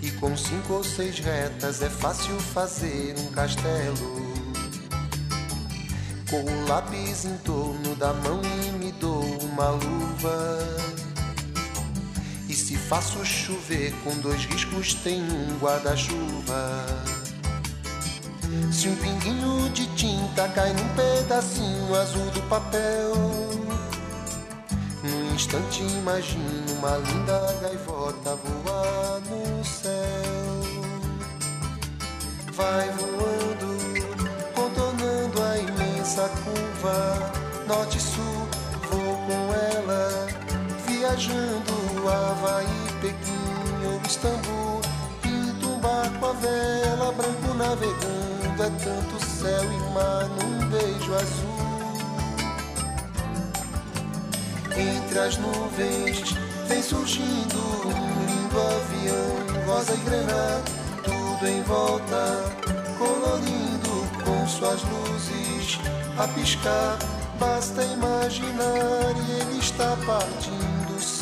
E 0.00 0.10
com 0.12 0.34
cinco 0.34 0.72
ou 0.72 0.84
seis 0.84 1.18
retas 1.18 1.82
é 1.82 1.90
fácil 1.90 2.40
fazer 2.40 3.14
um 3.18 3.30
castelo. 3.32 4.16
Com 6.30 6.42
o 6.42 6.66
lápis 6.66 7.26
em 7.26 7.36
torno 7.38 7.94
da 7.96 8.14
mão 8.14 8.40
e 8.42 8.70
me 8.78 8.92
dou 8.92 9.22
uma 9.22 9.68
luva. 9.68 11.05
Se 12.56 12.74
faço 12.74 13.22
chover 13.22 13.92
com 14.02 14.16
dois 14.16 14.46
riscos, 14.46 14.94
tem 14.94 15.22
um 15.22 15.58
guarda-chuva. 15.58 16.86
Se 18.72 18.88
um 18.88 18.96
pinguinho 18.96 19.68
de 19.70 19.86
tinta 19.94 20.48
cai 20.48 20.72
num 20.72 20.88
pedacinho 20.96 21.94
azul 21.94 22.24
do 22.30 22.40
papel, 22.48 23.14
num 25.04 25.34
instante 25.34 25.82
imagino 25.82 26.72
uma 26.78 26.96
linda 26.96 27.58
gaivota 27.60 28.34
voar 28.36 29.20
no 29.28 29.62
céu. 29.62 29.92
Vai 32.52 32.90
voando, 32.92 33.76
contornando 34.54 35.42
a 35.42 35.58
imensa 35.58 36.28
curva, 36.42 37.32
norte 37.68 37.98
e 37.98 38.00
sul, 38.00 38.48
vou 38.90 39.14
com 39.26 39.52
ela, 39.52 40.45
viajando 41.06 41.72
Havaí, 42.08 42.66
Pequim 43.00 43.86
ou 43.86 44.00
Istambul, 44.06 44.80
pinto 45.22 45.68
um 45.68 45.78
barco 45.78 46.26
a 46.26 46.32
vela, 46.32 47.12
branco 47.12 47.54
navegando, 47.54 48.62
é 48.62 48.70
tanto 48.82 49.24
céu 49.24 49.64
e 49.64 49.94
mar 49.94 50.28
num 50.28 50.68
beijo 50.68 51.14
azul. 51.14 51.56
Entre 54.76 55.18
as 55.18 55.38
nuvens 55.38 56.34
vem 56.66 56.82
surgindo 56.82 57.56
um 57.86 58.26
lindo 58.26 58.60
avião, 58.60 59.64
rosa 59.66 59.94
e 59.94 59.96
grana, 59.98 60.62
tudo 61.04 61.48
em 61.48 61.62
volta, 61.62 62.44
colorindo 62.98 64.24
com 64.24 64.46
suas 64.48 64.82
luzes 64.82 65.78
a 66.18 66.26
piscar. 66.28 66.98
Basta 67.38 67.84
imaginar 67.84 69.14
e 69.28 69.40
ele 69.40 69.58
está 69.58 69.94
partindo, 70.06 70.75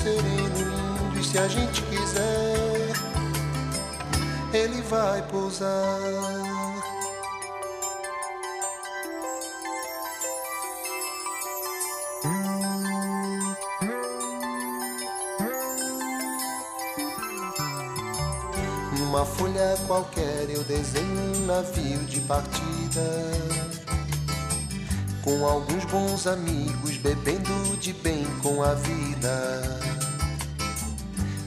sereno, 0.04 0.58
lindo. 0.58 1.18
E 1.18 1.24
se 1.24 1.38
a 1.38 1.48
gente 1.48 1.80
quiser, 1.82 2.92
ele 4.52 4.82
vai 4.82 5.22
pousar. 5.22 5.98
Numa 18.98 19.24
folha 19.24 19.78
qualquer 19.86 20.50
eu 20.50 20.62
desenho 20.64 21.36
um 21.36 21.46
navio 21.46 21.98
de 22.00 22.20
partida. 22.22 23.00
Com 25.22 25.46
alguns 25.46 25.86
bons 25.86 26.26
amigos 26.26 26.98
bebendo 26.98 27.78
de 27.78 27.94
bem 27.94 28.26
com 28.42 28.62
a 28.62 28.74
vida. 28.74 29.93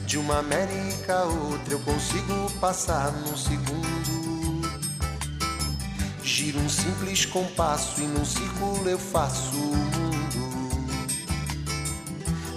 De 0.08 0.16
uma 0.16 0.38
América 0.38 1.18
a 1.18 1.24
outra 1.24 1.74
eu 1.74 1.80
consigo 1.80 2.50
passar 2.58 3.12
num 3.12 3.36
segundo. 3.36 4.62
Giro 6.22 6.58
um 6.60 6.68
simples 6.70 7.26
compasso 7.26 8.00
e 8.00 8.06
num 8.06 8.24
círculo 8.24 8.88
eu 8.88 8.98
faço 8.98 9.54
o 9.54 9.76
mundo. 9.76 10.48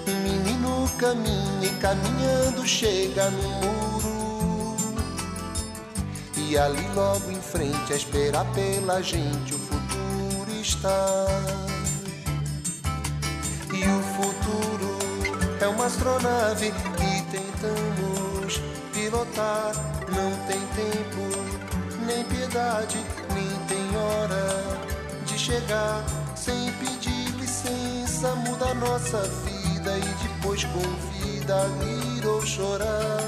Um 0.07 0.15
menino 0.23 0.89
caminha 0.97 1.65
e 1.65 1.69
caminhando 1.81 2.65
chega 2.65 3.29
no 3.29 3.49
muro. 3.49 4.77
E 6.37 6.57
ali 6.57 6.87
logo 6.95 7.29
em 7.29 7.41
frente 7.41 7.91
a 7.91 7.97
esperar 7.97 8.45
pela 8.53 9.01
gente 9.01 9.53
o 9.53 9.59
futuro 9.59 10.61
está. 10.61 11.25
E 13.73 13.83
o 13.83 14.01
futuro 14.15 14.97
é 15.59 15.67
uma 15.67 15.87
astronave 15.87 16.71
que 17.61 17.67
tentamos 17.67 18.61
pilotar. 18.93 19.71
Não 20.09 20.31
tem 20.47 20.59
tempo, 20.75 22.05
nem 22.05 22.23
piedade, 22.25 22.97
nem 23.33 23.47
tem 23.67 23.97
hora 23.97 24.77
de 25.25 25.37
chegar. 25.37 26.03
Sem 26.35 26.71
pedir 26.73 27.29
licença, 27.35 28.35
muda 28.35 28.73
nossa 28.73 29.21
vida 29.45 29.97
e 29.97 30.27
depois 30.27 30.63
convida 30.65 31.55
a 31.55 31.83
rir 31.83 32.25
ou 32.25 32.41
chorar 32.45 33.21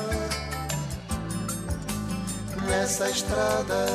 nessa 2.67 3.09
estrada 3.09 3.85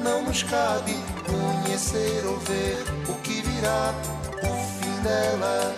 não 0.00 0.24
nos 0.24 0.42
cabe 0.42 0.96
conhecer 1.24 2.26
ou 2.26 2.36
ver 2.40 2.76
o 3.08 3.14
que 3.20 3.40
virá, 3.40 3.94
o 4.42 4.82
fim 4.82 5.02
dela. 5.02 5.74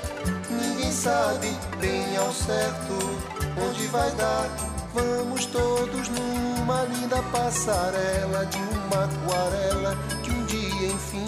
Ninguém 0.51 0.91
sabe 0.91 1.51
bem 1.79 2.17
ao 2.17 2.33
certo 2.33 3.34
onde 3.59 3.87
vai 3.89 4.11
dar. 4.13 4.49
Vamos 4.95 5.47
todos 5.47 6.09
numa 6.09 6.85
linda 6.85 7.21
passarela 7.33 8.47
de 8.47 8.59
uma 8.59 9.05
aquarela 9.05 9.97
que 10.23 10.31
um 10.31 10.45
dia 10.47 10.89
enfim 10.89 11.27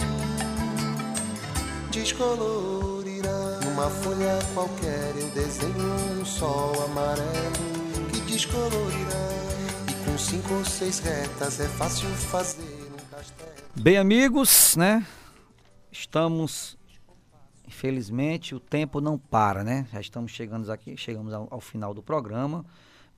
descolorirá. 1.91 3.61
Numa 3.65 3.91
folha 3.91 4.39
qualquer 4.55 5.15
eu 5.17 5.29
desenho 5.31 6.21
um 6.21 6.25
sol 6.25 6.85
amarelo 6.85 8.07
que 8.12 8.21
descolorirá 8.21 9.27
com 10.05 10.19
cinco 10.19 10.55
ou 10.55 10.65
seis 10.65 11.01
retas 11.01 11.59
é 11.59 11.69
fácil 11.69 12.09
fazer 12.09 12.62
um 12.93 13.15
castelo. 13.15 13.51
Bem, 13.75 13.97
amigos, 13.99 14.77
né? 14.77 15.05
Estamos, 15.91 16.76
infelizmente, 17.77 18.55
o 18.55 18.61
tempo 18.61 19.03
não 19.03 19.19
para, 19.19 19.62
né? 19.62 19.87
Já 19.93 20.01
estamos 20.01 20.33
chegando 20.33 20.71
aqui, 20.73 20.97
chegamos 20.97 21.35
ao, 21.35 21.47
ao 21.51 21.61
final 21.61 21.93
do 21.93 22.03
programa. 22.03 22.65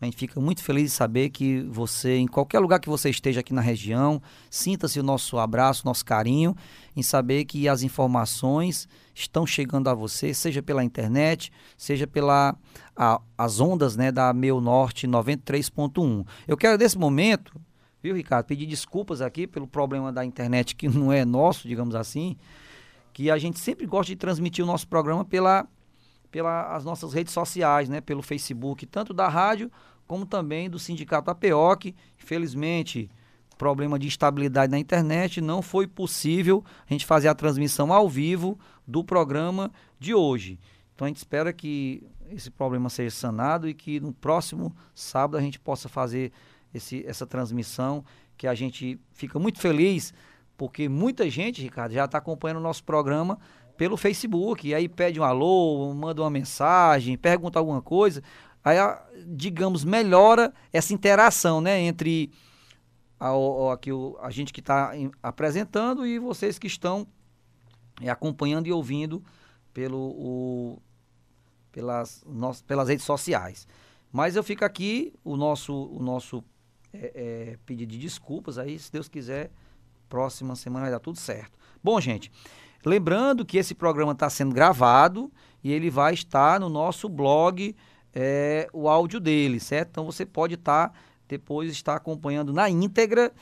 A 0.01 0.05
gente 0.05 0.16
fica 0.16 0.40
muito 0.40 0.62
feliz 0.62 0.85
de 0.85 0.90
saber 0.90 1.31
que 1.31 1.62
você, 1.62 2.16
em 2.16 2.27
qualquer 2.27 2.59
lugar 2.59 2.81
que 2.81 2.88
você 2.88 3.09
esteja 3.09 3.40
aqui 3.40 3.53
na 3.53 3.61
região, 3.61 4.21
sinta-se 4.51 4.99
o 4.99 5.03
nosso 5.03 5.38
abraço, 5.38 5.85
nosso 5.85 6.05
carinho, 6.05 6.57
em 6.97 7.03
saber 7.03 7.44
que 7.44 7.68
as 7.68 7.83
informações 7.83 8.88
estão 9.14 9.47
chegando 9.47 9.88
a 9.88 9.94
você, 9.94 10.35
seja 10.35 10.62
pela 10.62 10.85
internet, 10.85 11.53
seja 11.77 12.07
pela 12.07 12.57
a, 12.97 13.21
as 13.37 13.61
ondas 13.61 13.97
né, 13.97 14.11
da 14.12 14.33
Meu 14.33 14.61
Norte 14.61 15.07
93.1. 15.07 16.27
Eu 16.47 16.57
quero, 16.57 16.79
nesse 16.79 16.99
momento, 16.99 17.61
viu, 18.03 18.14
Ricardo, 18.14 18.47
pedir 18.47 18.66
desculpas 18.66 19.21
aqui 19.21 19.47
pelo 19.47 19.66
problema 19.66 20.12
da 20.12 20.25
internet 20.25 20.77
que 20.77 20.88
não 20.88 21.12
é 21.12 21.25
nosso, 21.25 21.66
digamos 21.66 21.97
assim, 21.97 22.37
que 23.18 23.33
a 23.33 23.37
gente 23.37 23.59
sempre 23.59 23.85
gosta 23.85 24.12
de 24.12 24.16
transmitir 24.16 24.64
o 24.64 24.66
nosso 24.66 24.87
programa 24.87 25.24
pela 25.24 25.66
pelas 26.31 26.85
nossas 26.85 27.12
redes 27.12 27.33
sociais, 27.33 27.88
né, 27.88 28.00
pelo 28.00 28.22
Facebook, 28.22 28.87
tanto 28.87 29.12
da 29.12 29.26
rádio 29.26 29.72
como 30.07 30.24
também 30.24 30.70
do 30.70 30.78
Sindicato 30.78 31.28
APOC. 31.28 31.96
Infelizmente, 32.22 33.11
problema 33.57 33.98
de 33.98 34.07
estabilidade 34.07 34.70
na 34.70 34.78
internet, 34.78 35.40
não 35.40 35.61
foi 35.62 35.88
possível 35.88 36.64
a 36.88 36.92
gente 36.92 37.04
fazer 37.04 37.26
a 37.26 37.35
transmissão 37.35 37.92
ao 37.92 38.09
vivo 38.09 38.57
do 38.87 39.02
programa 39.02 39.72
de 39.98 40.14
hoje. 40.14 40.57
Então 40.94 41.04
a 41.04 41.09
gente 41.09 41.16
espera 41.16 41.52
que 41.52 42.07
esse 42.31 42.52
problema 42.52 42.88
seja 42.88 43.11
sanado 43.11 43.68
e 43.68 43.74
que 43.74 43.98
no 43.98 44.12
próximo 44.12 44.72
sábado 44.94 45.37
a 45.37 45.40
gente 45.40 45.59
possa 45.59 45.88
fazer 45.88 46.31
esse, 46.72 47.04
essa 47.04 47.26
transmissão, 47.26 48.04
que 48.37 48.46
a 48.46 48.54
gente 48.54 48.96
fica 49.11 49.40
muito 49.40 49.59
feliz, 49.59 50.14
porque 50.59 50.88
muita 50.88 51.31
gente, 51.31 51.62
Ricardo, 51.62 51.92
já 51.92 52.05
está 52.05 52.18
acompanhando 52.18 52.59
o 52.59 52.62
nosso 52.62 52.83
programa 52.83 53.38
pelo 53.77 53.97
Facebook, 53.97 54.66
e 54.66 54.75
aí 54.75 54.88
pede 54.88 55.21
um 55.21 55.23
alô, 55.23 55.94
manda 55.94 56.21
uma 56.21 56.29
mensagem, 56.29 57.16
pergunta 57.16 57.61
alguma 57.61 57.81
coisa, 57.81 58.25
aí, 58.64 58.77
digamos, 59.25 59.85
melhora 59.85 60.53
essa 60.73 60.92
interação, 60.92 61.61
né, 61.61 61.81
entre 61.81 62.33
a, 63.21 63.29
a, 63.29 63.73
aqui, 63.73 63.90
a 64.21 64.31
gente 64.31 64.53
que 64.53 64.59
está 64.59 64.90
apresentando 65.23 66.05
e 66.05 66.18
vocês 66.18 66.59
que 66.59 66.66
estão 66.66 67.07
é, 68.03 68.11
acompanhando 68.11 68.66
e 68.66 68.73
ouvindo 68.73 69.23
pelo, 69.73 69.97
o, 69.97 70.83
pelas, 71.71 72.25
pelas 72.66 72.88
redes 72.88 73.05
sociais. 73.05 73.64
Mas 74.11 74.35
eu 74.35 74.42
fico 74.42 74.64
aqui, 74.64 75.14
o 75.23 75.37
nosso, 75.37 75.73
o 75.73 76.03
nosso 76.03 76.42
é, 76.92 77.12
é, 77.14 77.59
pedido 77.64 77.92
de 77.92 77.99
desculpas 77.99 78.59
aí, 78.59 78.77
se 78.77 78.90
Deus 78.90 79.09
quiser, 79.09 79.53
próxima 80.09 80.57
semana 80.57 80.87
vai 80.87 80.92
dar 80.92 81.01
tudo 81.01 81.18
certo. 81.18 81.59
Bom, 81.83 82.01
gente, 82.01 82.31
Lembrando 82.85 83.44
que 83.44 83.59
esse 83.59 83.75
programa 83.75 84.12
está 84.12 84.31
sendo 84.31 84.55
gravado 84.55 85.33
e 85.62 85.73
ele 85.73 85.90
vai 85.90 86.14
estar 86.14 86.61
no 86.61 86.68
nosso 86.68 87.09
blog, 87.09 87.75
é, 88.14 88.68
o 88.73 88.88
áudio 88.88 89.18
dele, 89.18 89.59
certo? 89.59 89.88
Então 89.90 90.05
você 90.05 90.25
pode 90.25 90.55
estar, 90.55 90.90
tá, 90.90 90.99
depois 91.27 91.71
estar 91.73 91.97
acompanhando 91.97 92.53
na 92.53 92.71
íntegra 92.71 93.33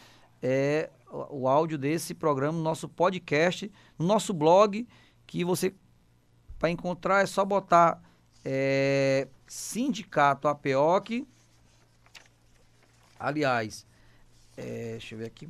é, 0.42 0.90
o, 1.30 1.46
áudio 1.46 1.76
desse 1.76 2.14
programa, 2.14 2.56
no 2.56 2.64
nosso 2.64 2.88
podcast, 2.88 3.70
no 3.98 4.06
nosso 4.06 4.32
blog, 4.32 4.86
que 5.26 5.44
você, 5.44 5.74
para 6.58 6.70
encontrar, 6.70 7.22
é 7.22 7.26
só 7.26 7.44
botar 7.44 8.02
é, 8.44 9.28
Sindicato 9.46 10.48
APOC. 10.48 11.26
Aliás, 13.18 13.86
é, 14.56 14.92
deixa 14.92 15.14
eu 15.14 15.18
ver 15.18 15.26
aqui, 15.26 15.48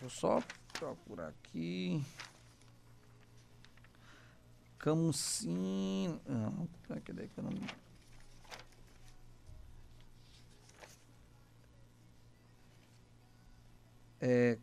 vou 0.00 0.10
só 0.10 0.42
procurar 0.72 1.28
aqui. 1.28 2.04
Camusim. 4.78 6.20
Não, 6.26 6.68
cadê 7.04 7.26
que 7.26 7.38
eu 7.38 7.44
não. 7.44 7.52
É, 14.20 14.58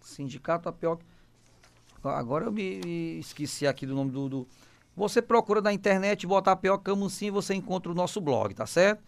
Sindicato 0.00 0.68
Apioca. 0.68 1.04
Agora 2.02 2.44
eu 2.44 2.52
me 2.52 3.18
esqueci 3.18 3.66
aqui 3.66 3.86
do 3.86 3.94
nome 3.94 4.10
do, 4.10 4.28
do. 4.28 4.48
Você 4.94 5.22
procura 5.22 5.60
na 5.60 5.72
internet, 5.72 6.26
bota 6.26 6.52
Apioca 6.52 6.84
Camusim 6.84 7.30
você 7.30 7.54
encontra 7.54 7.90
o 7.90 7.94
nosso 7.94 8.20
blog, 8.20 8.54
tá 8.54 8.66
certo? 8.66 9.02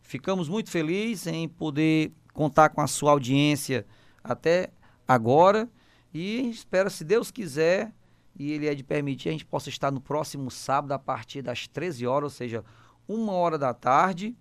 Ficamos 0.00 0.48
muito 0.48 0.70
felizes 0.70 1.26
em 1.26 1.46
poder 1.46 2.14
contar 2.32 2.70
com 2.70 2.80
a 2.80 2.86
sua 2.86 3.10
audiência 3.10 3.84
até 4.24 4.70
agora 5.06 5.68
e 6.14 6.48
espero, 6.48 6.88
se 6.88 7.04
Deus 7.04 7.30
quiser, 7.30 7.92
e 8.38 8.52
Ele 8.52 8.66
é 8.66 8.74
de 8.74 8.84
permitir, 8.84 9.30
a 9.30 9.32
gente 9.32 9.46
possa 9.46 9.68
estar 9.68 9.90
no 9.90 10.00
próximo 10.00 10.50
sábado 10.50 10.92
a 10.92 10.98
partir 10.98 11.42
das 11.42 11.66
13 11.66 12.06
horas, 12.06 12.32
ou 12.32 12.36
seja, 12.36 12.64
uma 13.08 13.32
hora 13.32 13.58
da 13.58 13.72
tarde, 13.72 14.36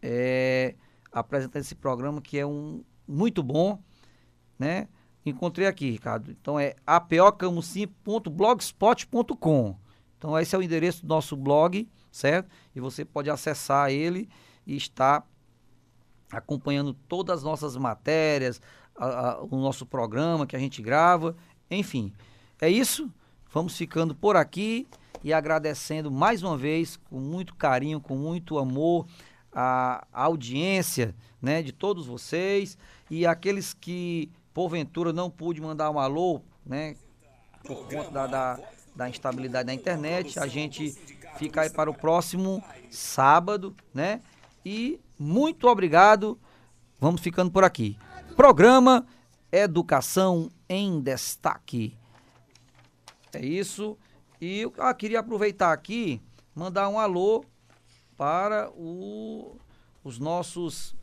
é, 0.00 0.74
apresentando 1.10 1.62
esse 1.62 1.74
programa 1.74 2.20
que 2.20 2.38
é 2.38 2.46
um 2.46 2.84
muito 3.06 3.42
bom, 3.42 3.78
né? 4.58 4.88
Encontrei 5.24 5.68
aqui, 5.68 5.88
Ricardo. 5.90 6.32
Então 6.32 6.58
é 6.58 6.74
apocamusim.blogspot.com. 6.86 9.76
Então 10.18 10.38
esse 10.38 10.54
é 10.54 10.58
o 10.58 10.62
endereço 10.62 11.02
do 11.02 11.08
nosso 11.08 11.36
blog, 11.36 11.86
certo? 12.10 12.48
E 12.74 12.80
você 12.80 13.04
pode 13.04 13.28
acessar 13.30 13.90
ele 13.90 14.28
e 14.66 14.74
estar 14.76 15.26
acompanhando 16.30 16.94
todas 16.94 17.38
as 17.38 17.44
nossas 17.44 17.76
matérias, 17.76 18.60
a, 18.96 19.06
a, 19.06 19.42
o 19.42 19.60
nosso 19.60 19.84
programa 19.86 20.46
que 20.46 20.56
a 20.56 20.58
gente 20.58 20.82
grava, 20.82 21.36
enfim. 21.70 22.12
É 22.62 22.70
isso. 22.70 23.10
Vamos 23.52 23.76
ficando 23.76 24.14
por 24.14 24.36
aqui 24.36 24.86
e 25.24 25.32
agradecendo 25.32 26.12
mais 26.12 26.44
uma 26.44 26.56
vez, 26.56 26.96
com 27.10 27.18
muito 27.18 27.56
carinho, 27.56 28.00
com 28.00 28.14
muito 28.14 28.56
amor, 28.56 29.04
a, 29.52 30.06
audiência 30.12 31.12
né, 31.40 31.60
de 31.60 31.72
todos 31.72 32.06
vocês 32.06 32.78
e 33.10 33.26
aqueles 33.26 33.74
que 33.74 34.30
porventura 34.54 35.12
não 35.12 35.28
pude 35.28 35.60
mandar 35.60 35.90
um 35.90 35.98
alô, 35.98 36.40
né, 36.64 36.94
por 37.64 37.84
conta 37.88 38.12
da, 38.12 38.26
da, 38.28 38.60
da 38.94 39.08
instabilidade 39.08 39.66
da 39.66 39.74
internet, 39.74 40.38
a 40.38 40.46
gente 40.46 40.92
fica 41.38 41.62
aí 41.62 41.70
para 41.70 41.90
o 41.90 41.94
próximo 41.94 42.62
sábado, 42.88 43.74
né? 43.92 44.20
E 44.64 45.00
muito 45.18 45.66
obrigado. 45.66 46.38
Vamos 47.00 47.20
ficando 47.20 47.50
por 47.50 47.64
aqui. 47.64 47.98
Programa 48.36 49.04
Educação 49.50 50.48
em 50.68 51.00
Destaque. 51.00 52.00
É 53.34 53.44
isso. 53.44 53.96
E 54.40 54.60
eu 54.60 54.72
ah, 54.78 54.92
queria 54.92 55.20
aproveitar 55.20 55.72
aqui, 55.72 56.20
mandar 56.54 56.88
um 56.88 56.98
alô 56.98 57.44
para 58.16 58.70
o, 58.70 59.56
os 60.04 60.18
nossos 60.18 60.94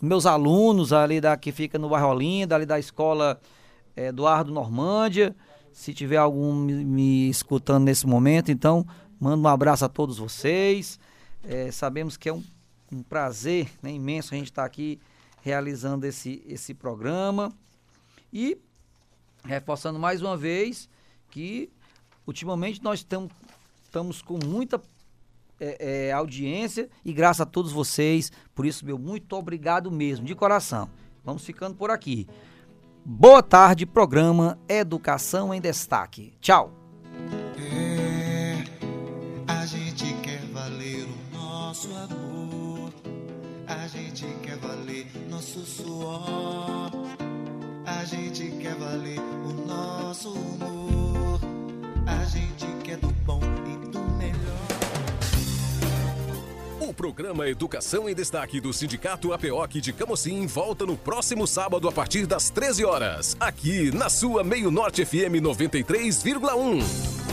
meus 0.00 0.26
alunos 0.26 0.92
ali 0.92 1.20
da 1.20 1.36
que 1.36 1.52
fica 1.52 1.78
no 1.78 1.88
bairro 1.88 2.08
Olinda, 2.08 2.54
ali 2.54 2.66
da 2.66 2.78
escola 2.78 3.40
é, 3.96 4.08
Eduardo 4.08 4.52
Normândia. 4.52 5.34
Se 5.72 5.94
tiver 5.94 6.18
algum 6.18 6.54
me, 6.54 6.84
me, 6.84 7.30
escutando 7.30 7.84
nesse 7.84 8.06
momento, 8.06 8.50
então 8.50 8.86
mando 9.18 9.44
um 9.44 9.48
abraço 9.48 9.84
a 9.84 9.88
todos 9.88 10.18
vocês. 10.18 10.98
É, 11.44 11.70
sabemos 11.70 12.16
que 12.16 12.28
é 12.28 12.32
um, 12.32 12.42
um 12.92 13.02
prazer 13.02 13.70
né, 13.82 13.90
imenso 13.92 14.34
a 14.34 14.36
gente 14.36 14.50
estar 14.50 14.62
tá 14.62 14.66
aqui 14.66 15.00
realizando 15.40 16.04
esse, 16.04 16.42
esse 16.46 16.74
programa. 16.74 17.50
E 18.32 18.58
reforçando 19.44 19.98
mais 19.98 20.20
uma 20.20 20.36
vez 20.36 20.88
que 21.32 21.70
ultimamente 22.26 22.82
nós 22.84 23.00
estamos 23.00 24.20
com 24.22 24.38
muita 24.44 24.80
é, 25.58 26.08
é, 26.08 26.12
audiência 26.12 26.90
e 27.04 27.12
graças 27.12 27.40
a 27.40 27.46
todos 27.46 27.72
vocês. 27.72 28.30
Por 28.54 28.66
isso, 28.66 28.84
meu 28.84 28.98
muito 28.98 29.34
obrigado 29.34 29.90
mesmo, 29.90 30.26
de 30.26 30.34
coração. 30.34 30.90
Vamos 31.24 31.44
ficando 31.44 31.74
por 31.74 31.90
aqui. 31.90 32.28
Boa 33.04 33.42
tarde, 33.42 33.86
programa 33.86 34.58
Educação 34.68 35.54
em 35.54 35.60
Destaque. 35.60 36.34
Tchau. 36.40 36.72
É, 37.58 38.64
a 39.46 39.64
gente 39.64 40.12
quer 40.22 40.44
valer 40.52 41.04
o 41.04 41.36
nosso 41.36 41.88
amor, 41.96 42.92
a 43.66 43.88
gente 43.88 44.26
quer 44.42 44.58
valer 44.58 45.06
nosso 45.30 45.60
suor, 45.64 46.90
a 47.86 48.04
gente 48.04 48.50
quer 48.60 48.74
valer 48.74 49.18
o 49.18 49.66
nosso 49.66 50.32
humor, 50.32 51.01
bom 53.22 53.40
e 53.66 53.86
do 53.88 54.00
melhor. 54.00 54.32
O 56.80 56.92
programa 56.92 57.48
Educação 57.48 58.08
em 58.08 58.14
Destaque 58.14 58.60
do 58.60 58.72
Sindicato 58.72 59.32
APOC 59.32 59.80
de 59.80 59.92
Camocim 59.92 60.46
volta 60.46 60.84
no 60.84 60.96
próximo 60.96 61.46
sábado 61.46 61.88
a 61.88 61.92
partir 61.92 62.26
das 62.26 62.50
13 62.50 62.84
horas, 62.84 63.36
aqui 63.38 63.90
na 63.94 64.10
sua 64.10 64.42
Meio 64.42 64.70
Norte 64.70 65.04
FM 65.04 65.40
93,1. 65.40 67.31